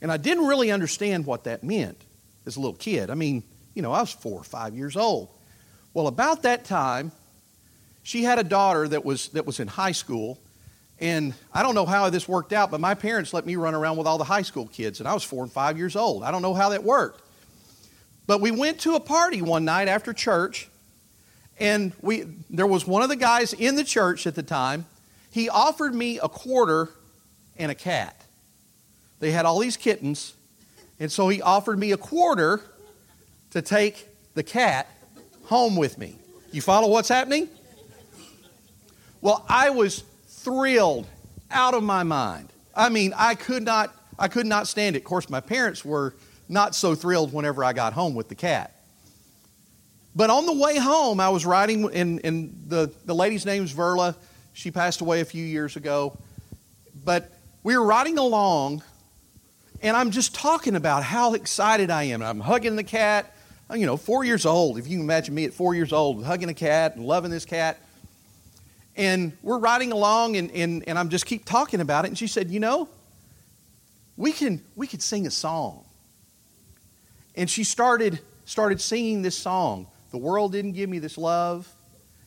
And 0.04 0.12
I 0.12 0.18
didn't 0.18 0.46
really 0.46 0.70
understand 0.70 1.26
what 1.26 1.46
that 1.46 1.64
meant 1.64 2.00
as 2.46 2.58
a 2.58 2.60
little 2.60 2.78
kid. 2.78 3.10
I 3.10 3.16
mean, 3.16 3.42
you 3.74 3.82
know, 3.82 3.92
I 3.92 4.02
was 4.02 4.12
four 4.12 4.40
or 4.40 4.44
five 4.44 4.76
years 4.76 4.96
old. 4.96 5.30
Well, 5.94 6.08
about 6.08 6.44
that 6.44 6.64
time, 6.64 7.12
she 8.04 8.24
had 8.24 8.40
a 8.40 8.44
daughter 8.44 8.88
that 8.88 9.04
was, 9.04 9.30
that 9.30 9.46
was 9.46 9.60
in 9.60 9.68
high 9.68 9.92
school. 9.92 10.40
And 11.00 11.34
I 11.54 11.64
don't 11.64 11.76
know 11.76 11.86
how 11.86 12.10
this 12.10 12.28
worked 12.28 12.54
out, 12.54 12.72
but 12.72 12.80
my 12.80 12.94
parents 12.94 13.34
let 13.34 13.46
me 13.46 13.56
run 13.56 13.74
around 13.74 13.98
with 13.98 14.08
all 14.08 14.18
the 14.18 14.24
high 14.24 14.44
school 14.44 14.68
kids, 14.68 15.00
and 15.00 15.10
I 15.10 15.14
was 15.14 15.24
four 15.24 15.44
and 15.44 15.52
five 15.52 15.78
years 15.78 15.96
old. 15.96 16.24
I 16.24 16.32
don't 16.32 16.42
know 16.42 16.54
how 16.54 16.70
that 16.70 16.84
worked. 16.84 17.22
But 18.28 18.40
we 18.40 18.52
went 18.52 18.80
to 18.82 18.94
a 18.94 19.00
party 19.00 19.42
one 19.42 19.66
night 19.66 19.88
after 19.88 20.14
church, 20.14 20.70
and 21.60 21.92
we, 22.02 22.26
there 22.50 22.68
was 22.68 22.86
one 22.88 23.02
of 23.02 23.10
the 23.10 23.16
guys 23.16 23.52
in 23.54 23.76
the 23.76 23.84
church 23.84 24.26
at 24.28 24.36
the 24.36 24.44
time. 24.44 24.86
He 25.32 25.50
offered 25.50 25.94
me 25.96 26.20
a 26.20 26.30
quarter 26.30 26.90
and 27.58 27.72
a 27.72 27.76
cat. 27.76 28.24
They 29.20 29.32
had 29.32 29.46
all 29.46 29.60
these 29.60 29.78
kittens, 29.78 30.34
and 31.00 31.12
so 31.12 31.30
he 31.30 31.42
offered 31.42 31.80
me 31.80 31.92
a 31.92 31.98
quarter 31.98 32.62
to 33.52 33.62
take 33.62 34.08
the 34.36 34.44
cat 34.44 34.88
home 35.52 35.76
with 35.76 35.98
me. 35.98 36.16
You 36.54 36.62
follow 36.62 36.88
what's 36.88 37.10
happening? 37.10 37.50
Well, 39.20 39.46
I 39.50 39.70
was 39.70 40.06
thrilled 40.28 41.08
out 41.52 41.74
of 41.74 41.84
my 41.84 42.04
mind. 42.04 42.48
I 42.74 42.88
mean, 42.88 43.14
I 43.18 43.36
could 43.36 43.64
not 43.64 43.94
I 44.18 44.30
could 44.30 44.46
not 44.46 44.70
stand 44.70 44.96
it. 44.96 45.00
Of 45.00 45.04
course, 45.04 45.30
my 45.30 45.42
parents 45.42 45.84
were 45.84 46.16
not 46.48 46.74
so 46.74 46.96
thrilled 46.96 47.34
whenever 47.34 47.66
I 47.66 47.74
got 47.74 47.92
home 47.92 48.16
with 48.16 48.30
the 48.30 48.36
cat. 48.36 48.74
But 50.16 50.30
on 50.30 50.46
the 50.46 50.54
way 50.54 50.78
home, 50.78 51.20
I 51.20 51.28
was 51.28 51.46
riding, 51.46 51.94
and, 51.94 52.24
and 52.24 52.64
the, 52.68 52.90
the 53.06 53.16
lady's 53.16 53.46
name's 53.46 53.74
Verla. 53.74 54.16
She 54.54 54.72
passed 54.72 55.02
away 55.02 55.20
a 55.20 55.26
few 55.26 55.44
years 55.44 55.76
ago. 55.76 56.18
But 57.04 57.30
we 57.64 57.78
were 57.78 57.86
riding 57.86 58.18
along, 58.18 58.84
and 59.82 59.98
I'm 59.98 60.12
just 60.12 60.34
talking 60.34 60.76
about 60.76 61.04
how 61.04 61.34
excited 61.34 61.90
I 61.90 62.04
am. 62.04 62.22
I'm 62.22 62.40
hugging 62.40 62.76
the 62.78 62.84
cat. 62.84 63.34
Uh, 63.72 63.76
you 63.76 63.86
know, 63.86 63.96
four 63.96 64.26
years 64.26 64.46
old. 64.46 64.78
If 64.78 64.88
you 64.88 64.98
can 64.98 65.06
imagine 65.06 65.34
me 65.34 65.46
at 65.46 65.54
four 65.54 65.74
years 65.74 65.94
old, 65.94 66.26
hugging 66.26 66.50
a 66.50 66.54
cat 66.54 66.96
and 66.96 67.06
loving 67.06 67.32
this 67.32 67.46
cat. 67.46 67.80
And 68.98 69.32
we're 69.42 69.60
riding 69.60 69.94
along, 69.94 70.36
and, 70.36 70.52
and, 70.52 70.84
and 70.88 71.00
I'm 71.00 71.10
just 71.10 71.26
keep 71.26 71.46
talking 71.46 71.80
about 71.80 72.04
it. 72.04 72.10
And 72.10 72.18
she 72.18 72.28
said, 72.28 72.52
You 72.52 72.60
know, 72.60 72.90
we 74.18 74.34
can 74.34 74.62
we 74.76 74.88
could 74.88 75.02
sing 75.02 75.26
a 75.26 75.32
song. 75.32 75.86
And 77.36 77.50
she 77.50 77.64
started 77.64 78.20
started 78.44 78.82
singing 78.82 79.22
this 79.22 79.38
song. 79.38 79.88
The 80.12 80.18
world 80.18 80.52
didn't 80.52 80.74
give 80.74 80.90
me 80.90 81.00
this 81.00 81.18
love. 81.18 81.72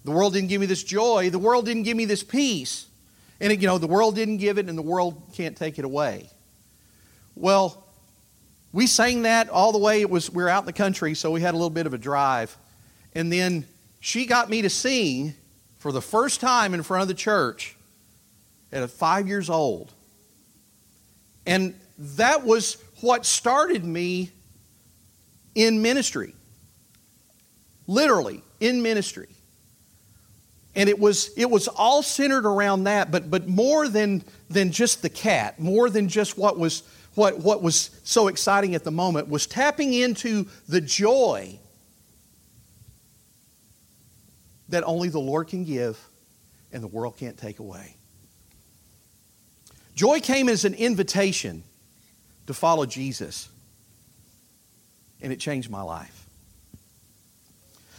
The 0.05 0.13
world 0.13 0.33
didn't 0.33 0.49
give 0.49 0.61
me 0.61 0.67
this 0.67 0.83
joy. 0.83 1.29
The 1.29 1.39
world 1.39 1.67
didn't 1.67 1.83
give 1.83 1.97
me 1.97 2.07
this 2.07 2.23
peace. 2.23 2.87
And, 3.41 3.61
you 3.61 3.69
know, 3.69 3.77
the 3.79 3.87
world 3.87 4.15
didn't 4.15 4.39
give 4.39 4.57
it, 4.59 4.69
and 4.69 4.79
the 4.79 4.83
world 4.83 5.21
can't 5.35 5.57
take 5.57 5.79
it 5.79 5.85
away. 5.85 6.31
Well, 7.35 7.84
we 8.75 8.89
sang 8.89 9.23
that 9.23 9.49
all 9.51 9.71
the 9.71 9.79
way. 9.79 10.01
It 10.01 10.11
was 10.11 10.29
we 10.29 10.43
were 10.43 10.49
out 10.49 10.65
in 10.65 10.67
the 10.67 10.73
country, 10.73 11.15
so 11.15 11.31
we 11.31 11.41
had 11.41 11.55
a 11.55 11.57
little 11.57 11.71
bit 11.71 11.87
of 11.87 11.95
a 11.95 11.99
drive. 11.99 12.55
And 13.15 13.33
then 13.33 13.67
she 14.01 14.27
got 14.27 14.51
me 14.51 14.63
to 14.63 14.69
sing 14.69 15.35
for 15.79 15.93
the 15.93 16.03
first 16.03 16.41
time 16.41 16.75
in 16.75 16.83
front 16.83 17.03
of 17.03 17.09
the 17.09 17.15
church 17.15 17.77
at 18.73 18.91
five 18.91 19.29
years 19.29 19.49
old. 19.49 19.93
And 21.47 21.79
that 22.17 22.45
was 22.45 22.77
what 23.01 23.25
started 23.25 23.85
me 23.85 24.33
in 25.55 25.81
ministry. 25.81 26.35
Literally, 27.87 28.43
in 28.59 28.83
ministry. 28.83 29.29
And 30.75 30.89
it 30.89 30.99
was, 30.99 31.31
it 31.37 31.49
was 31.49 31.69
all 31.69 32.03
centered 32.03 32.45
around 32.45 32.85
that, 32.85 33.13
but, 33.13 33.31
but 33.31 33.47
more 33.47 33.87
than, 33.87 34.25
than 34.51 34.73
just 34.73 35.03
the 35.03 35.11
cat, 35.11 35.61
more 35.61 35.89
than 35.89 36.09
just 36.09 36.37
what 36.37 36.59
was, 36.59 36.83
what, 37.15 37.39
what 37.39 37.63
was 37.63 37.91
so 38.05 38.29
exciting 38.29 38.75
at 38.75 38.85
the 38.85 38.91
moment, 38.91 39.29
was 39.29 39.47
tapping 39.47 39.93
into 39.93 40.47
the 40.69 40.81
joy 40.81 41.59
that 44.69 44.83
only 44.85 45.09
the 45.09 45.21
Lord 45.21 45.49
can 45.49 45.65
give 45.65 45.99
and 46.73 46.83
the 46.83 46.89
world 46.89 47.17
can't 47.17 47.39
take 47.39 47.59
away. 47.59 47.97
Joy 49.95 50.21
came 50.21 50.49
as 50.49 50.65
an 50.65 50.75
invitation 50.75 51.63
to 52.47 52.55
follow 52.55 52.85
Jesus, 52.85 53.49
and 55.23 55.33
it 55.33 55.39
changed 55.39 55.71
my 55.71 55.83
life. 55.83 56.27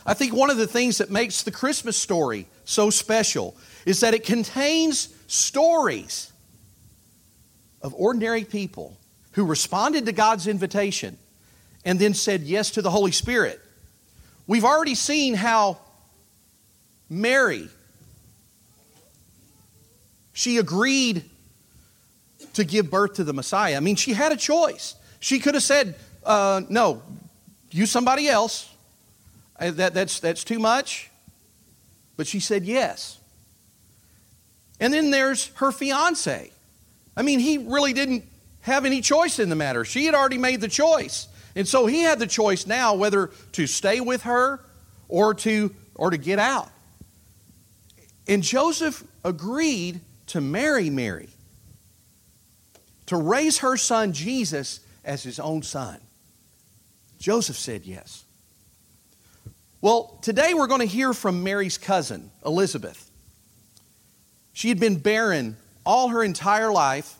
I 0.05 0.13
think 0.13 0.33
one 0.33 0.49
of 0.49 0.57
the 0.57 0.67
things 0.67 0.99
that 0.99 1.09
makes 1.09 1.43
the 1.43 1.51
Christmas 1.51 1.97
story 1.97 2.47
so 2.65 2.89
special 2.89 3.55
is 3.85 4.01
that 4.01 4.13
it 4.13 4.23
contains 4.23 5.09
stories 5.27 6.31
of 7.81 7.95
ordinary 7.95 8.43
people 8.43 8.97
who 9.35 9.45
responded 9.45 10.05
to 10.05 10.11
God's 10.11 10.47
invitation 10.47 11.17
and 11.85 11.99
then 11.99 12.13
said 12.13 12.41
yes 12.41 12.71
to 12.71 12.81
the 12.81 12.89
Holy 12.89 13.11
Spirit. 13.11 13.61
We've 14.47 14.65
already 14.65 14.95
seen 14.95 15.35
how 15.35 15.77
Mary 17.09 17.69
she 20.35 20.57
agreed 20.57 21.23
to 22.53 22.65
give 22.65 22.91
birth 22.91 23.13
to 23.15 23.23
the 23.23 23.31
Messiah. 23.31 23.77
I 23.77 23.79
mean, 23.79 23.95
she 23.95 24.11
had 24.11 24.33
a 24.33 24.35
choice. 24.35 24.95
She 25.21 25.39
could 25.39 25.53
have 25.53 25.63
said, 25.63 25.95
uh, 26.25 26.61
No, 26.67 27.01
use 27.71 27.89
somebody 27.89 28.27
else. 28.27 28.69
Uh, 29.57 29.71
that, 29.71 29.93
that's, 29.93 30.19
that's 30.19 30.43
too 30.43 30.59
much. 30.59 31.09
But 32.17 32.27
she 32.27 32.41
said 32.41 32.65
yes. 32.65 33.17
And 34.81 34.93
then 34.93 35.09
there's 35.09 35.47
her 35.55 35.71
fiance. 35.71 36.51
I 37.15 37.21
mean, 37.21 37.39
he 37.39 37.57
really 37.57 37.93
didn't 37.93 38.25
have 38.65 38.83
any 38.83 38.99
choice 38.99 39.37
in 39.37 39.49
the 39.49 39.55
matter. 39.55 39.85
She 39.85 40.05
had 40.05 40.15
already 40.15 40.39
made 40.39 40.59
the 40.59 40.67
choice. 40.67 41.27
And 41.55 41.67
so 41.67 41.85
he 41.85 42.01
had 42.01 42.17
the 42.17 42.25
choice 42.25 42.65
now 42.65 42.95
whether 42.95 43.29
to 43.51 43.67
stay 43.67 44.01
with 44.01 44.23
her 44.23 44.59
or 45.07 45.35
to, 45.35 45.73
or 45.93 46.09
to 46.09 46.17
get 46.17 46.39
out. 46.39 46.69
And 48.27 48.41
Joseph 48.41 49.03
agreed 49.23 50.01
to 50.27 50.41
marry 50.41 50.89
Mary, 50.89 51.29
to 53.05 53.17
raise 53.17 53.59
her 53.59 53.77
son 53.77 54.13
Jesus 54.13 54.79
as 55.03 55.21
his 55.21 55.39
own 55.39 55.61
son. 55.61 55.99
Joseph 57.19 57.57
said 57.57 57.85
yes. 57.85 58.25
Well, 59.79 60.17
today 60.23 60.55
we're 60.55 60.65
going 60.65 60.81
to 60.81 60.87
hear 60.87 61.13
from 61.13 61.43
Mary's 61.43 61.77
cousin, 61.77 62.31
Elizabeth. 62.43 63.11
She 64.53 64.69
had 64.69 64.79
been 64.79 64.97
barren 64.97 65.55
all 65.85 66.09
her 66.09 66.23
entire 66.23 66.71
life, 66.71 67.13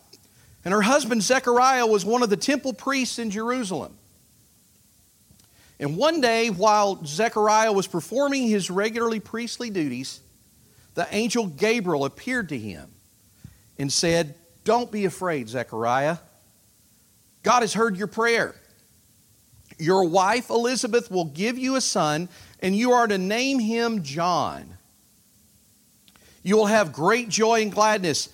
and 0.65 0.74
her 0.74 0.81
husband 0.81 1.22
Zechariah 1.22 1.86
was 1.86 2.03
one 2.03 2.24
of 2.24 2.29
the 2.29 2.38
temple 2.38 2.74
priests 2.74 3.19
in 3.19 3.29
Jerusalem. 3.29 3.95
And 5.79 5.95
one 5.95 6.22
day, 6.22 6.50
while 6.50 7.05
Zechariah 7.05 7.72
was 7.72 7.86
performing 7.86 8.48
his 8.48 8.72
regularly 8.72 9.19
priestly 9.19 9.69
duties, 9.69 10.22
the 10.95 11.07
angel 11.12 11.48
Gabriel 11.48 12.05
appeared 12.05 12.50
to 12.50 12.57
him 12.57 12.89
and 13.77 13.91
said, 13.91 14.36
Don't 14.63 14.91
be 14.91 15.05
afraid, 15.05 15.50
Zechariah. 15.50 16.17
God 17.43 17.62
has 17.62 17.74
heard 17.74 17.98
your 17.98 18.07
prayer. 18.07 18.55
Your 19.77 20.05
wife 20.05 20.50
Elizabeth 20.50 21.12
will 21.12 21.25
give 21.25 21.57
you 21.57 21.75
a 21.75 21.81
son, 21.81 22.29
and 22.62 22.75
you 22.75 22.93
are 22.93 23.05
to 23.05 23.17
name 23.17 23.60
him 23.60 24.01
John. 24.01 24.77
You 26.41 26.55
will 26.55 26.67
have 26.67 26.93
great 26.93 27.27
joy 27.27 27.62
and 27.62 27.72
gladness, 27.72 28.29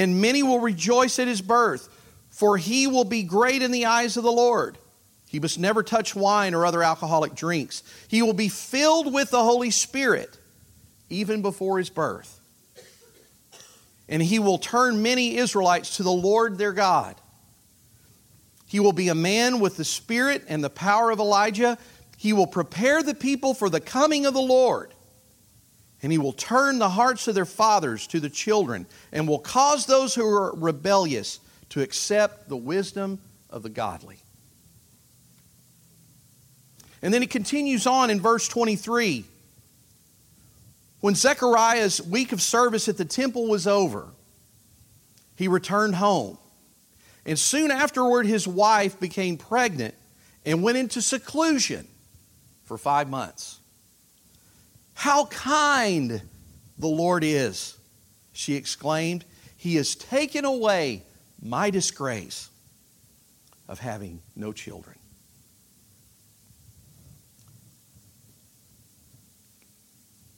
and 0.00 0.18
many 0.18 0.42
will 0.42 0.60
rejoice 0.60 1.18
at 1.18 1.28
his 1.28 1.42
birth, 1.42 1.90
for 2.30 2.56
he 2.56 2.86
will 2.86 3.04
be 3.04 3.22
great 3.22 3.60
in 3.60 3.70
the 3.70 3.84
eyes 3.84 4.16
of 4.16 4.24
the 4.24 4.32
Lord. 4.32 4.78
He 5.28 5.38
must 5.38 5.58
never 5.58 5.82
touch 5.82 6.16
wine 6.16 6.54
or 6.54 6.64
other 6.64 6.82
alcoholic 6.82 7.34
drinks. 7.34 7.82
He 8.08 8.22
will 8.22 8.32
be 8.32 8.48
filled 8.48 9.12
with 9.12 9.30
the 9.30 9.44
Holy 9.44 9.70
Spirit 9.70 10.38
even 11.10 11.42
before 11.42 11.76
his 11.76 11.90
birth. 11.90 12.40
And 14.08 14.22
he 14.22 14.38
will 14.38 14.56
turn 14.56 15.02
many 15.02 15.36
Israelites 15.36 15.98
to 15.98 16.02
the 16.02 16.10
Lord 16.10 16.56
their 16.56 16.72
God. 16.72 17.16
He 18.66 18.80
will 18.80 18.94
be 18.94 19.08
a 19.08 19.14
man 19.14 19.60
with 19.60 19.76
the 19.76 19.84
spirit 19.84 20.44
and 20.48 20.64
the 20.64 20.70
power 20.70 21.10
of 21.10 21.18
Elijah. 21.18 21.76
He 22.16 22.32
will 22.32 22.46
prepare 22.46 23.02
the 23.02 23.14
people 23.14 23.52
for 23.52 23.68
the 23.68 23.80
coming 23.80 24.24
of 24.24 24.32
the 24.32 24.40
Lord. 24.40 24.94
And 26.02 26.10
he 26.10 26.18
will 26.18 26.32
turn 26.32 26.78
the 26.78 26.88
hearts 26.88 27.28
of 27.28 27.34
their 27.34 27.44
fathers 27.44 28.06
to 28.08 28.20
the 28.20 28.30
children, 28.30 28.86
and 29.12 29.28
will 29.28 29.38
cause 29.38 29.86
those 29.86 30.14
who 30.14 30.26
are 30.26 30.54
rebellious 30.54 31.40
to 31.70 31.82
accept 31.82 32.48
the 32.48 32.56
wisdom 32.56 33.20
of 33.50 33.62
the 33.62 33.68
godly. 33.68 34.18
And 37.02 37.12
then 37.12 37.22
he 37.22 37.28
continues 37.28 37.86
on 37.86 38.10
in 38.10 38.20
verse 38.20 38.48
23. 38.48 39.24
When 41.00 41.14
Zechariah's 41.14 42.02
week 42.02 42.32
of 42.32 42.42
service 42.42 42.88
at 42.88 42.98
the 42.98 43.04
temple 43.04 43.46
was 43.46 43.66
over, 43.66 44.08
he 45.36 45.48
returned 45.48 45.94
home. 45.94 46.36
And 47.24 47.38
soon 47.38 47.70
afterward, 47.70 48.26
his 48.26 48.46
wife 48.46 49.00
became 49.00 49.36
pregnant 49.36 49.94
and 50.44 50.62
went 50.62 50.78
into 50.78 51.00
seclusion 51.00 51.86
for 52.64 52.76
five 52.76 53.08
months. 53.08 53.59
How 55.00 55.24
kind 55.24 56.20
the 56.78 56.86
Lord 56.86 57.24
is, 57.24 57.74
she 58.34 58.54
exclaimed. 58.54 59.24
He 59.56 59.76
has 59.76 59.94
taken 59.94 60.44
away 60.44 61.04
my 61.40 61.70
disgrace 61.70 62.50
of 63.66 63.78
having 63.78 64.20
no 64.36 64.52
children. 64.52 64.98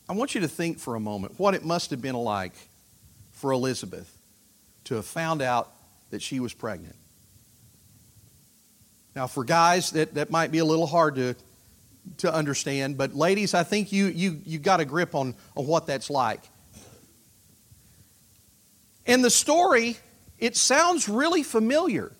I 0.08 0.12
want 0.12 0.36
you 0.36 0.42
to 0.42 0.48
think 0.48 0.78
for 0.78 0.94
a 0.94 1.00
moment 1.00 1.40
what 1.40 1.54
it 1.54 1.64
must 1.64 1.90
have 1.90 2.00
been 2.00 2.14
like 2.14 2.54
for 3.32 3.50
Elizabeth 3.50 4.16
to 4.84 4.94
have 4.94 5.06
found 5.06 5.42
out 5.42 5.72
that 6.10 6.22
she 6.22 6.38
was 6.38 6.54
pregnant. 6.54 6.94
Now, 9.16 9.26
for 9.26 9.42
guys, 9.42 9.90
that, 9.90 10.14
that 10.14 10.30
might 10.30 10.52
be 10.52 10.58
a 10.58 10.64
little 10.64 10.86
hard 10.86 11.16
to, 11.16 11.34
to 12.18 12.32
understand, 12.32 12.98
but 12.98 13.14
ladies, 13.14 13.54
I 13.54 13.62
think 13.62 13.92
you, 13.92 14.06
you, 14.06 14.40
you 14.44 14.58
got 14.58 14.80
a 14.80 14.84
grip 14.84 15.14
on, 15.14 15.34
on 15.56 15.66
what 15.66 15.86
that's 15.86 16.10
like. 16.10 16.40
And 19.06 19.24
the 19.24 19.30
story, 19.30 19.96
it 20.38 20.56
sounds 20.56 21.08
really 21.08 21.42
familiar. 21.42 22.12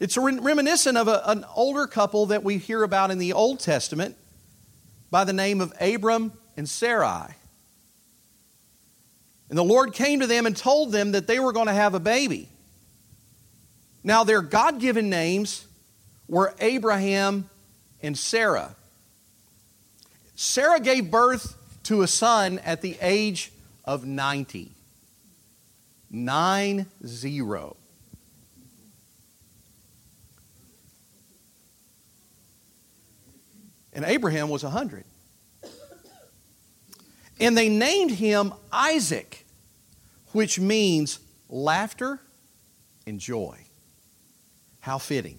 It's 0.00 0.16
reminiscent 0.16 0.96
of 0.96 1.08
a, 1.08 1.22
an 1.26 1.44
older 1.54 1.86
couple 1.86 2.26
that 2.26 2.44
we 2.44 2.58
hear 2.58 2.82
about 2.82 3.10
in 3.10 3.18
the 3.18 3.32
Old 3.32 3.60
Testament 3.60 4.16
by 5.10 5.24
the 5.24 5.32
name 5.32 5.60
of 5.60 5.72
Abram 5.80 6.32
and 6.56 6.68
Sarai. 6.68 7.34
And 9.48 9.56
the 9.56 9.64
Lord 9.64 9.92
came 9.92 10.20
to 10.20 10.26
them 10.26 10.46
and 10.46 10.56
told 10.56 10.92
them 10.92 11.12
that 11.12 11.26
they 11.26 11.38
were 11.40 11.52
going 11.52 11.66
to 11.66 11.72
have 11.72 11.94
a 11.94 12.00
baby. 12.00 12.48
Now, 14.04 14.24
their 14.24 14.42
God 14.42 14.78
given 14.78 15.10
names 15.10 15.66
were 16.28 16.54
Abraham 16.60 17.48
and 18.02 18.16
Sarah. 18.16 18.74
Sarah 20.34 20.80
gave 20.80 21.10
birth 21.10 21.56
to 21.84 22.02
a 22.02 22.06
son 22.06 22.58
at 22.60 22.80
the 22.80 22.96
age 23.00 23.50
of 23.84 24.04
90. 24.04 24.72
Nine 26.10 26.86
zero. 27.04 27.76
And 33.92 34.04
Abraham 34.04 34.48
was 34.48 34.62
100. 34.62 35.04
And 37.40 37.56
they 37.56 37.68
named 37.68 38.12
him 38.12 38.52
Isaac, 38.72 39.44
which 40.32 40.60
means 40.60 41.18
laughter 41.48 42.20
and 43.06 43.18
joy. 43.18 43.58
How 44.80 44.98
fitting. 44.98 45.38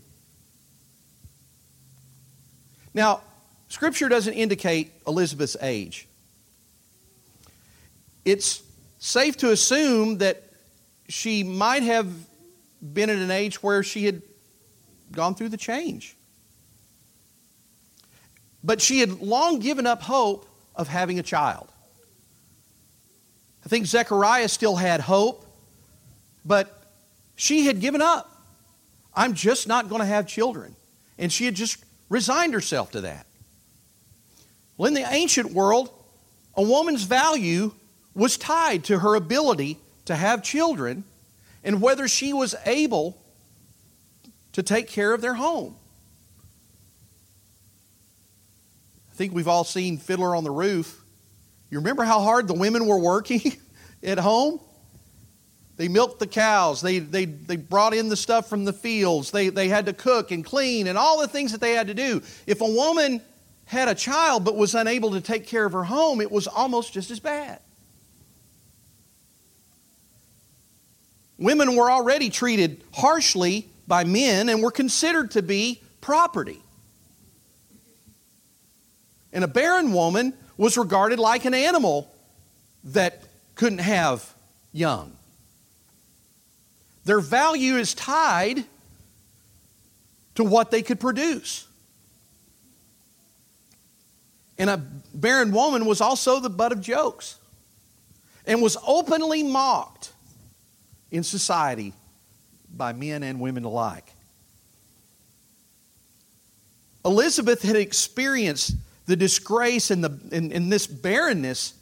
Now, 2.93 3.21
Scripture 3.67 4.09
doesn't 4.09 4.33
indicate 4.33 4.91
Elizabeth's 5.07 5.55
age. 5.61 6.07
It's 8.25 8.61
safe 8.99 9.37
to 9.37 9.51
assume 9.51 10.17
that 10.19 10.43
she 11.07 11.43
might 11.43 11.83
have 11.83 12.07
been 12.81 13.09
at 13.09 13.17
an 13.17 13.31
age 13.31 13.61
where 13.63 13.83
she 13.83 14.05
had 14.05 14.21
gone 15.11 15.35
through 15.35 15.49
the 15.49 15.57
change. 15.57 16.15
But 18.63 18.81
she 18.81 18.99
had 18.99 19.21
long 19.21 19.59
given 19.59 19.87
up 19.87 20.01
hope 20.01 20.47
of 20.75 20.87
having 20.87 21.19
a 21.19 21.23
child. 21.23 21.69
I 23.65 23.69
think 23.69 23.85
Zechariah 23.85 24.47
still 24.47 24.75
had 24.75 25.01
hope, 25.01 25.45
but 26.45 26.83
she 27.35 27.65
had 27.65 27.79
given 27.79 28.01
up. 28.01 28.29
I'm 29.13 29.33
just 29.33 29.67
not 29.67 29.89
going 29.89 29.99
to 29.99 30.05
have 30.05 30.27
children. 30.27 30.75
And 31.17 31.31
she 31.31 31.45
had 31.45 31.55
just 31.55 31.83
resigned 32.09 32.53
herself 32.53 32.91
to 32.91 33.01
that. 33.01 33.25
Well, 34.77 34.87
in 34.87 34.93
the 34.93 35.05
ancient 35.13 35.53
world, 35.53 35.89
a 36.55 36.61
woman's 36.61 37.03
value 37.03 37.73
was 38.13 38.37
tied 38.37 38.83
to 38.85 38.99
her 38.99 39.15
ability 39.15 39.77
to 40.05 40.15
have 40.15 40.43
children 40.43 41.03
and 41.63 41.81
whether 41.81 42.07
she 42.07 42.33
was 42.33 42.55
able 42.65 43.17
to 44.53 44.63
take 44.63 44.87
care 44.87 45.13
of 45.13 45.21
their 45.21 45.35
home. 45.35 45.75
I 49.11 49.15
think 49.15 49.33
we've 49.33 49.47
all 49.47 49.63
seen 49.63 49.97
Fiddler 49.97 50.35
on 50.35 50.43
the 50.43 50.51
Roof. 50.51 51.03
You 51.69 51.79
remember 51.79 52.03
how 52.03 52.21
hard 52.21 52.47
the 52.47 52.53
women 52.53 52.87
were 52.87 52.99
working 52.99 53.41
at 54.03 54.17
home? 54.17 54.59
They 55.79 55.87
milked 55.87 56.19
the 56.19 56.27
cows. 56.27 56.81
They, 56.81 56.99
they, 56.99 57.23
they 57.23 57.55
brought 57.55 57.93
in 57.93 58.09
the 58.09 58.17
stuff 58.17 58.49
from 58.49 58.65
the 58.65 58.73
fields. 58.73 59.31
They, 59.31 59.47
they 59.47 59.69
had 59.69 59.85
to 59.85 59.93
cook 59.93 60.29
and 60.29 60.43
clean 60.43 60.87
and 60.87 60.97
all 60.97 61.21
the 61.21 61.27
things 61.29 61.53
that 61.53 61.61
they 61.61 61.71
had 61.71 61.87
to 61.87 61.93
do. 61.93 62.21
If 62.45 62.59
a 62.59 62.69
woman 62.69 63.21
had 63.63 63.87
a 63.87 63.95
child 63.95 64.43
but 64.43 64.57
was 64.57 64.75
unable 64.75 65.11
to 65.11 65.21
take 65.21 65.47
care 65.47 65.63
of 65.63 65.71
her 65.71 65.85
home, 65.85 66.19
it 66.19 66.29
was 66.29 66.47
almost 66.47 66.91
just 66.91 67.11
as 67.11 67.21
bad. 67.21 67.61
Women 71.37 71.77
were 71.77 71.89
already 71.89 72.29
treated 72.29 72.83
harshly 72.93 73.69
by 73.87 74.03
men 74.03 74.49
and 74.49 74.61
were 74.61 74.71
considered 74.71 75.31
to 75.31 75.41
be 75.41 75.81
property. 76.01 76.61
And 79.31 79.45
a 79.45 79.47
barren 79.47 79.93
woman 79.93 80.33
was 80.57 80.77
regarded 80.77 81.19
like 81.19 81.45
an 81.45 81.53
animal 81.53 82.13
that 82.83 83.23
couldn't 83.55 83.79
have 83.79 84.35
young. 84.73 85.15
Their 87.09 87.21
value 87.21 87.77
is 87.77 87.95
tied 87.95 88.65
to 90.35 90.43
what 90.43 90.69
they 90.69 90.83
could 90.83 90.99
produce. 90.99 91.67
And 94.59 94.69
a 94.69 94.77
barren 95.11 95.51
woman 95.51 95.87
was 95.87 96.01
also 96.01 96.39
the 96.39 96.51
butt 96.51 96.71
of 96.71 96.81
jokes 96.81 97.39
and 98.45 98.61
was 98.61 98.77
openly 98.85 99.41
mocked 99.41 100.11
in 101.09 101.23
society 101.23 101.93
by 102.71 102.93
men 102.93 103.23
and 103.23 103.39
women 103.39 103.63
alike. 103.63 104.13
Elizabeth 107.03 107.63
had 107.63 107.75
experienced 107.75 108.75
the 109.07 109.15
disgrace 109.15 109.89
and, 109.89 110.03
the, 110.03 110.19
and, 110.31 110.53
and 110.53 110.71
this 110.71 110.85
barrenness 110.85 111.73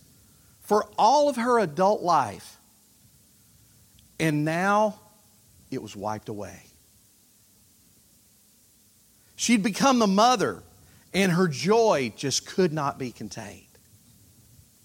for 0.62 0.88
all 0.98 1.28
of 1.28 1.36
her 1.36 1.60
adult 1.60 2.02
life. 2.02 2.56
And 4.22 4.46
now 4.46 5.02
it 5.72 5.82
was 5.82 5.96
wiped 5.96 6.30
away. 6.30 6.64
She'd 9.36 9.64
become 9.64 10.00
the 10.00 10.08
mother, 10.08 10.64
and 11.14 11.32
her 11.32 11.48
joy 11.48 12.12
just 12.16 12.46
could 12.46 12.74
not 12.74 12.98
be 12.98 13.12
contained. 13.12 13.64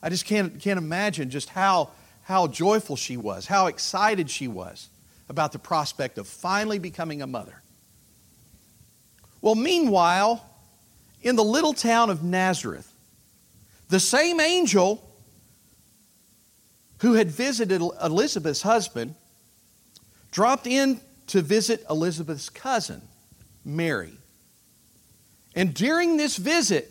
I 0.03 0.09
just 0.09 0.27
can't, 0.27 0.61
can't 0.61 0.79
imagine 0.79 1.31
just 1.31 1.49
how, 1.49 1.91
how 2.23 2.49
joyful 2.49 2.97
she 2.97 3.17
was, 3.17 3.47
how 3.47 3.67
excited 3.67 4.29
she 4.29 4.49
was 4.49 4.89
about 5.29 5.53
the 5.53 5.59
prospect 5.59 6.19
of 6.19 6.27
finally 6.27 6.79
becoming 6.79 7.23
a 7.23 7.27
mother. 7.27 7.63
Well, 9.41 9.55
meanwhile, 9.55 10.45
in 11.23 11.37
the 11.37 11.45
little 11.45 11.73
town 11.73 12.11
of 12.11 12.23
Nazareth, 12.23 12.93
the 13.89 14.01
same 14.01 14.41
angel 14.41 15.09
who 16.99 17.15
had 17.15 17.31
visited 17.31 17.81
Elizabeth's 17.81 18.63
husband 18.63 19.15
dropped 20.33 20.67
in 20.67 21.01
to 21.29 21.41
visit 21.41 21.85
Elizabeth's 21.89 22.49
cousin, 22.49 23.03
Mary. 23.65 24.13
And 25.55 25.73
during 25.73 26.17
this 26.17 26.37
visit, 26.37 26.91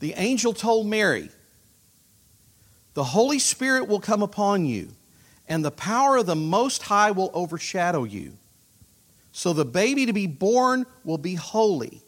the 0.00 0.14
angel 0.14 0.52
told 0.52 0.86
Mary, 0.86 1.30
The 2.94 3.04
Holy 3.04 3.38
Spirit 3.38 3.86
will 3.86 4.00
come 4.00 4.22
upon 4.22 4.66
you, 4.66 4.88
and 5.48 5.64
the 5.64 5.70
power 5.70 6.16
of 6.16 6.26
the 6.26 6.34
Most 6.34 6.82
High 6.82 7.12
will 7.12 7.30
overshadow 7.32 8.04
you. 8.04 8.32
So 9.32 9.52
the 9.52 9.64
baby 9.64 10.06
to 10.06 10.12
be 10.12 10.26
born 10.26 10.86
will 11.04 11.18
be 11.18 11.34
holy, 11.34 12.00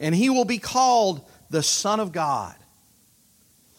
and 0.00 0.14
he 0.14 0.28
will 0.28 0.44
be 0.44 0.58
called 0.58 1.24
the 1.48 1.62
Son 1.62 2.00
of 2.00 2.12
God. 2.12 2.56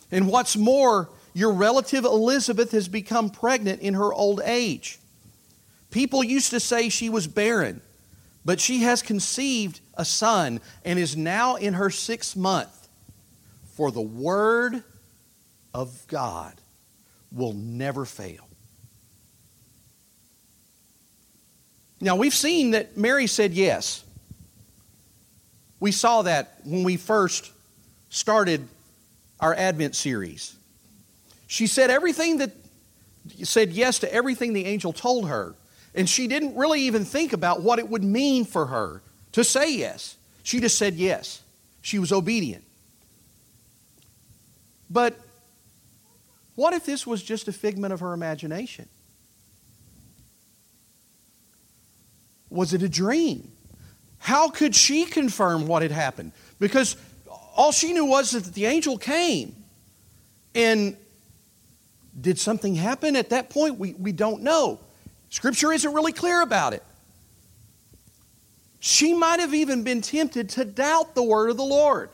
And 0.09 0.27
what's 0.27 0.55
more, 0.55 1.09
your 1.33 1.53
relative 1.53 2.05
Elizabeth 2.05 2.71
has 2.71 2.87
become 2.87 3.29
pregnant 3.29 3.81
in 3.81 3.95
her 3.95 4.13
old 4.13 4.41
age. 4.43 4.99
People 5.89 6.23
used 6.23 6.51
to 6.51 6.59
say 6.59 6.89
she 6.89 7.09
was 7.09 7.27
barren, 7.27 7.81
but 8.45 8.59
she 8.59 8.79
has 8.79 9.01
conceived 9.01 9.79
a 9.95 10.05
son 10.05 10.59
and 10.83 10.99
is 10.99 11.15
now 11.15 11.55
in 11.55 11.73
her 11.73 11.89
sixth 11.89 12.35
month. 12.35 12.87
For 13.73 13.91
the 13.91 14.01
word 14.01 14.83
of 15.73 16.05
God 16.07 16.53
will 17.31 17.53
never 17.53 18.05
fail. 18.05 18.47
Now, 21.99 22.15
we've 22.15 22.33
seen 22.33 22.71
that 22.71 22.97
Mary 22.97 23.27
said 23.27 23.53
yes. 23.53 24.03
We 25.79 25.91
saw 25.91 26.23
that 26.23 26.59
when 26.63 26.83
we 26.83 26.97
first 26.97 27.51
started 28.09 28.67
our 29.39 29.53
Advent 29.53 29.95
series. 29.95 30.55
She 31.47 31.67
said 31.67 31.89
everything 31.89 32.37
that 32.37 32.51
said 33.43 33.71
yes 33.71 33.99
to 33.99 34.13
everything 34.13 34.53
the 34.53 34.65
angel 34.65 34.93
told 34.93 35.29
her, 35.29 35.55
and 35.95 36.09
she 36.09 36.27
didn't 36.27 36.55
really 36.55 36.81
even 36.81 37.05
think 37.05 37.33
about 37.33 37.61
what 37.61 37.79
it 37.79 37.87
would 37.87 38.03
mean 38.03 38.45
for 38.45 38.65
her 38.67 39.01
to 39.33 39.43
say 39.43 39.75
yes. 39.75 40.17
She 40.43 40.59
just 40.59 40.77
said 40.77 40.95
yes. 40.95 41.41
She 41.81 41.99
was 41.99 42.11
obedient. 42.11 42.63
But 44.89 45.19
what 46.55 46.73
if 46.73 46.85
this 46.85 47.07
was 47.07 47.23
just 47.23 47.47
a 47.47 47.53
figment 47.53 47.93
of 47.93 47.99
her 47.99 48.13
imagination? 48.13 48.87
Was 52.49 52.73
it 52.73 52.83
a 52.83 52.89
dream? 52.89 53.51
How 54.19 54.49
could 54.49 54.75
she 54.75 55.05
confirm 55.05 55.67
what 55.67 55.81
had 55.81 55.91
happened? 55.91 56.31
Because 56.59 56.95
all 57.55 57.71
she 57.71 57.91
knew 57.91 58.05
was 58.05 58.31
that 58.31 58.53
the 58.53 58.65
angel 58.65 58.97
came. 58.97 59.55
And 60.53 60.95
did 62.19 62.39
something 62.39 62.75
happen 62.75 63.15
at 63.15 63.29
that 63.29 63.49
point? 63.49 63.79
We, 63.79 63.93
we 63.93 64.11
don't 64.11 64.43
know. 64.43 64.79
Scripture 65.29 65.71
isn't 65.71 65.93
really 65.93 66.11
clear 66.11 66.41
about 66.41 66.73
it. 66.73 66.83
She 68.79 69.13
might 69.13 69.39
have 69.39 69.53
even 69.53 69.83
been 69.83 70.01
tempted 70.01 70.49
to 70.49 70.65
doubt 70.65 71.15
the 71.15 71.23
word 71.23 71.49
of 71.49 71.57
the 71.57 71.63
Lord. 71.63 72.09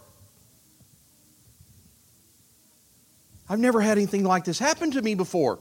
I've 3.49 3.59
never 3.59 3.81
had 3.81 3.97
anything 3.97 4.23
like 4.23 4.45
this 4.45 4.59
happen 4.59 4.91
to 4.91 5.01
me 5.01 5.15
before. 5.15 5.59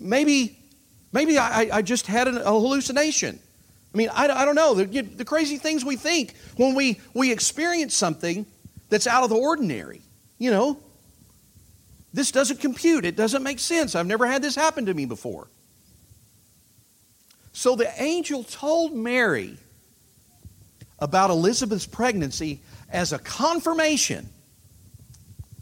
Maybe, 0.00 0.58
maybe 1.12 1.38
I, 1.38 1.68
I 1.72 1.82
just 1.82 2.08
had 2.08 2.26
an, 2.26 2.36
a 2.38 2.50
hallucination. 2.50 3.38
I 3.94 3.96
mean, 3.96 4.08
I, 4.12 4.26
I 4.28 4.44
don't 4.44 4.56
know. 4.56 4.74
The, 4.74 5.02
the 5.02 5.24
crazy 5.24 5.58
things 5.58 5.84
we 5.84 5.96
think 5.96 6.34
when 6.56 6.74
we, 6.74 7.00
we 7.14 7.30
experience 7.30 7.94
something 7.94 8.44
that's 8.88 9.06
out 9.06 9.22
of 9.22 9.30
the 9.30 9.36
ordinary. 9.36 10.02
You 10.38 10.50
know, 10.50 10.78
this 12.12 12.30
doesn't 12.30 12.60
compute. 12.60 13.04
It 13.04 13.16
doesn't 13.16 13.42
make 13.42 13.58
sense. 13.58 13.94
I've 13.94 14.06
never 14.06 14.26
had 14.26 14.42
this 14.42 14.54
happen 14.54 14.86
to 14.86 14.94
me 14.94 15.06
before. 15.06 15.48
So 17.52 17.76
the 17.76 17.90
angel 18.02 18.44
told 18.44 18.94
Mary 18.94 19.56
about 20.98 21.30
Elizabeth's 21.30 21.86
pregnancy 21.86 22.60
as 22.90 23.12
a 23.12 23.18
confirmation 23.18 24.28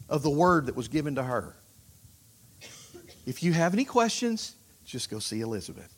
of 0.09 0.23
the 0.23 0.31
word 0.31 0.67
that 0.67 0.77
was 0.77 0.89
given 0.89 1.15
to 1.15 1.23
her. 1.23 1.55
If 3.27 3.43
you 3.43 3.53
have 3.53 3.73
any 3.73 3.85
questions, 3.85 4.55
just 4.85 5.11
go 5.11 5.19
see 5.19 5.41
Elizabeth. 5.41 5.95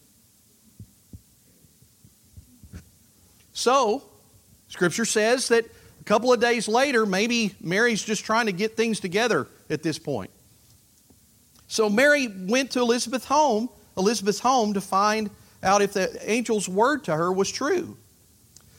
So, 3.55 4.03
Scripture 4.69 5.05
says 5.05 5.49
that 5.49 5.65
a 5.65 6.05
couple 6.05 6.33
of 6.33 6.41
days 6.41 6.69
later, 6.69 7.07
maybe 7.07 7.55
Mary's 7.61 8.03
just 8.03 8.25
trying 8.25 8.47
to 8.47 8.53
get 8.53 8.77
things 8.77 9.01
together 9.01 9.47
at 9.71 9.83
this 9.83 9.99
point. 9.99 10.31
So 11.73 11.89
Mary 11.89 12.29
went 12.29 12.73
to 12.73 12.81
Elizabeth's 12.81 13.25
home, 13.25 13.71
Elizabeth's 13.97 14.41
home 14.41 14.75
to 14.75 14.81
find 14.83 15.31
out 15.63 15.81
if 15.81 15.95
the 15.95 16.29
angel's 16.29 16.69
word 16.69 17.05
to 17.05 17.17
her 17.17 17.33
was 17.33 17.51
true. 17.51 17.97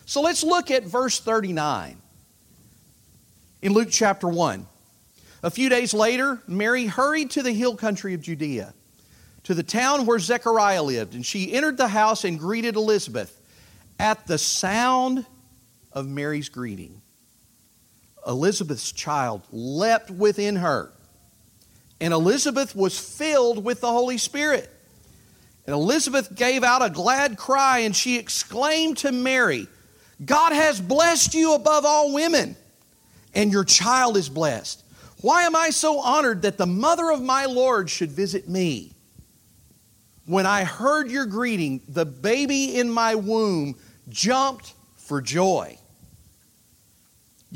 So 0.06 0.22
let's 0.22 0.44
look 0.44 0.70
at 0.70 0.84
verse 0.84 1.20
39 1.20 1.98
in 3.64 3.74
Luke 3.74 3.88
chapter 3.90 4.28
1. 4.28 4.68
A 5.42 5.50
few 5.50 5.70
days 5.70 5.96
later, 5.96 6.44
Mary 6.46 6.86
hurried 6.86 7.32
to 7.32 7.42
the 7.42 7.52
hill 7.52 7.76
country 7.76 8.14
of 8.14 8.22
Judea, 8.22 8.76
to 9.46 9.56
the 9.56 9.64
town 9.64 10.06
where 10.06 10.20
Zechariah 10.20 10.84
lived, 10.84 11.16
and 11.16 11.26
she 11.26 11.52
entered 11.52 11.78
the 11.78 11.88
house 11.88 12.24
and 12.24 12.38
greeted 12.38 12.76
Elizabeth. 12.76 13.42
At 13.98 14.28
the 14.28 14.38
sound 14.38 15.26
of 15.94 16.08
Mary's 16.08 16.48
greeting, 16.48 17.02
Elizabeth's 18.28 18.92
child 18.92 19.42
leapt 19.52 20.12
within 20.12 20.58
her, 20.58 20.94
and 22.04 22.14
Elizabeth 22.14 22.76
was 22.76 23.00
filled 23.00 23.64
with 23.64 23.80
the 23.80 23.88
Holy 23.88 24.18
Spirit. 24.18 24.70
And 25.66 25.74
Elizabeth 25.74 26.36
gave 26.36 26.62
out 26.62 26.84
a 26.84 26.90
glad 26.90 27.38
cry, 27.38 27.80
and 27.80 27.96
she 27.96 28.18
exclaimed 28.18 28.98
to 28.98 29.14
Mary, 29.14 29.70
God 30.26 30.52
has 30.52 30.82
blessed 30.82 31.34
you 31.34 31.54
above 31.54 31.86
all 31.86 32.14
women, 32.14 32.58
and 33.34 33.54
your 33.54 33.64
child 33.64 34.18
is 34.18 34.28
blessed. 34.28 34.84
Why 35.22 35.44
am 35.44 35.56
I 35.56 35.70
so 35.70 36.02
honored 36.02 36.42
that 36.42 36.58
the 36.58 36.66
mother 36.66 37.10
of 37.10 37.22
my 37.22 37.46
Lord 37.46 37.90
should 37.90 38.12
visit 38.12 38.50
me? 38.50 38.92
When 40.26 40.46
I 40.46 40.66
heard 40.66 41.10
your 41.10 41.26
greeting, 41.26 41.80
the 41.88 42.06
baby 42.06 42.76
in 42.76 42.90
my 42.90 43.16
womb 43.16 43.78
jumped 44.10 44.74
for 44.98 45.22
joy. 45.22 45.78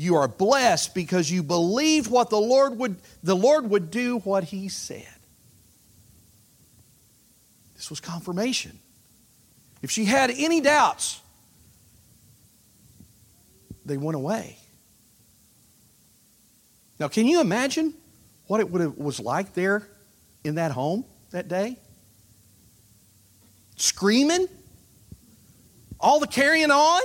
You 0.00 0.14
are 0.14 0.28
blessed 0.28 0.94
because 0.94 1.28
you 1.28 1.42
believed 1.42 2.08
what 2.08 2.30
the 2.30 2.40
Lord 2.40 2.78
would 2.78 2.98
the 3.24 3.34
Lord 3.34 3.68
would 3.68 3.90
do 3.90 4.20
what 4.20 4.44
he 4.44 4.68
said. 4.68 5.04
This 7.74 7.90
was 7.90 7.98
confirmation. 7.98 8.78
If 9.82 9.90
she 9.90 10.04
had 10.04 10.30
any 10.30 10.60
doubts, 10.60 11.20
they 13.84 13.96
went 13.96 14.14
away. 14.14 14.56
Now, 17.00 17.08
can 17.08 17.26
you 17.26 17.40
imagine 17.40 17.92
what 18.46 18.60
it 18.60 18.70
would 18.70 18.80
have, 18.80 18.98
was 18.98 19.18
like 19.18 19.54
there 19.54 19.84
in 20.44 20.54
that 20.54 20.70
home 20.70 21.04
that 21.32 21.48
day? 21.48 21.76
Screaming? 23.74 24.46
All 25.98 26.20
the 26.20 26.28
carrying 26.28 26.70
on? 26.70 27.02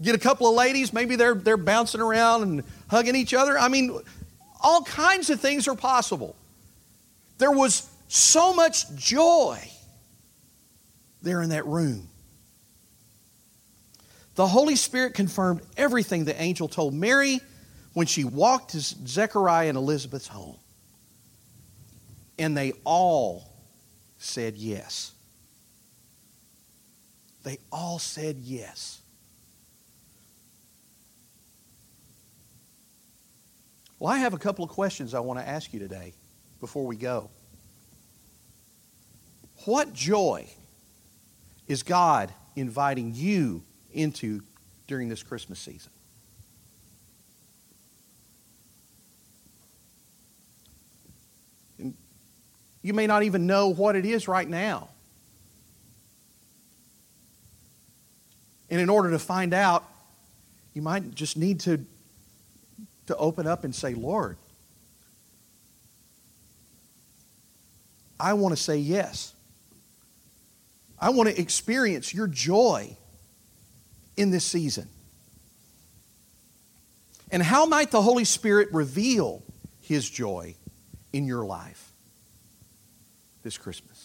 Get 0.00 0.14
a 0.14 0.18
couple 0.18 0.48
of 0.48 0.54
ladies, 0.54 0.92
maybe 0.92 1.16
they're, 1.16 1.34
they're 1.34 1.56
bouncing 1.56 2.00
around 2.00 2.42
and 2.42 2.64
hugging 2.88 3.16
each 3.16 3.34
other. 3.34 3.58
I 3.58 3.68
mean, 3.68 3.98
all 4.60 4.82
kinds 4.82 5.30
of 5.30 5.40
things 5.40 5.66
are 5.66 5.74
possible. 5.74 6.36
There 7.38 7.50
was 7.50 7.88
so 8.08 8.54
much 8.54 8.94
joy 8.94 9.58
there 11.22 11.42
in 11.42 11.50
that 11.50 11.66
room. 11.66 12.08
The 14.36 14.46
Holy 14.46 14.76
Spirit 14.76 15.14
confirmed 15.14 15.62
everything 15.76 16.24
the 16.24 16.40
angel 16.40 16.68
told 16.68 16.94
Mary 16.94 17.40
when 17.94 18.06
she 18.06 18.22
walked 18.22 18.70
to 18.70 18.80
Zechariah 18.80 19.68
and 19.68 19.76
Elizabeth's 19.76 20.28
home. 20.28 20.56
And 22.38 22.56
they 22.56 22.72
all 22.84 23.50
said 24.18 24.56
yes. 24.56 25.12
They 27.42 27.58
all 27.72 27.98
said 27.98 28.36
yes. 28.36 29.00
Well, 33.98 34.12
I 34.12 34.18
have 34.18 34.32
a 34.32 34.38
couple 34.38 34.64
of 34.64 34.70
questions 34.70 35.12
I 35.12 35.20
want 35.20 35.40
to 35.40 35.48
ask 35.48 35.72
you 35.72 35.80
today 35.80 36.14
before 36.60 36.86
we 36.86 36.96
go. 36.96 37.30
What 39.64 39.92
joy 39.92 40.48
is 41.66 41.82
God 41.82 42.32
inviting 42.54 43.12
you 43.14 43.62
into 43.92 44.42
during 44.86 45.08
this 45.08 45.22
Christmas 45.22 45.58
season? 45.58 45.90
And 51.80 51.94
you 52.82 52.94
may 52.94 53.08
not 53.08 53.24
even 53.24 53.48
know 53.48 53.68
what 53.68 53.96
it 53.96 54.06
is 54.06 54.28
right 54.28 54.48
now. 54.48 54.90
And 58.70 58.80
in 58.80 58.88
order 58.88 59.10
to 59.10 59.18
find 59.18 59.52
out, 59.54 59.82
you 60.72 60.82
might 60.82 61.14
just 61.16 61.36
need 61.36 61.60
to, 61.60 61.84
to 63.08 63.16
open 63.16 63.46
up 63.46 63.64
and 63.64 63.74
say, 63.74 63.94
Lord, 63.94 64.36
I 68.20 68.34
want 68.34 68.56
to 68.56 68.62
say 68.62 68.78
yes. 68.78 69.34
I 71.00 71.10
want 71.10 71.28
to 71.28 71.40
experience 71.40 72.14
your 72.14 72.26
joy 72.26 72.96
in 74.16 74.30
this 74.30 74.44
season. 74.44 74.88
And 77.30 77.42
how 77.42 77.66
might 77.66 77.90
the 77.90 78.02
Holy 78.02 78.24
Spirit 78.24 78.68
reveal 78.72 79.42
His 79.80 80.08
joy 80.08 80.54
in 81.12 81.26
your 81.26 81.44
life 81.44 81.92
this 83.42 83.58
Christmas? 83.58 83.97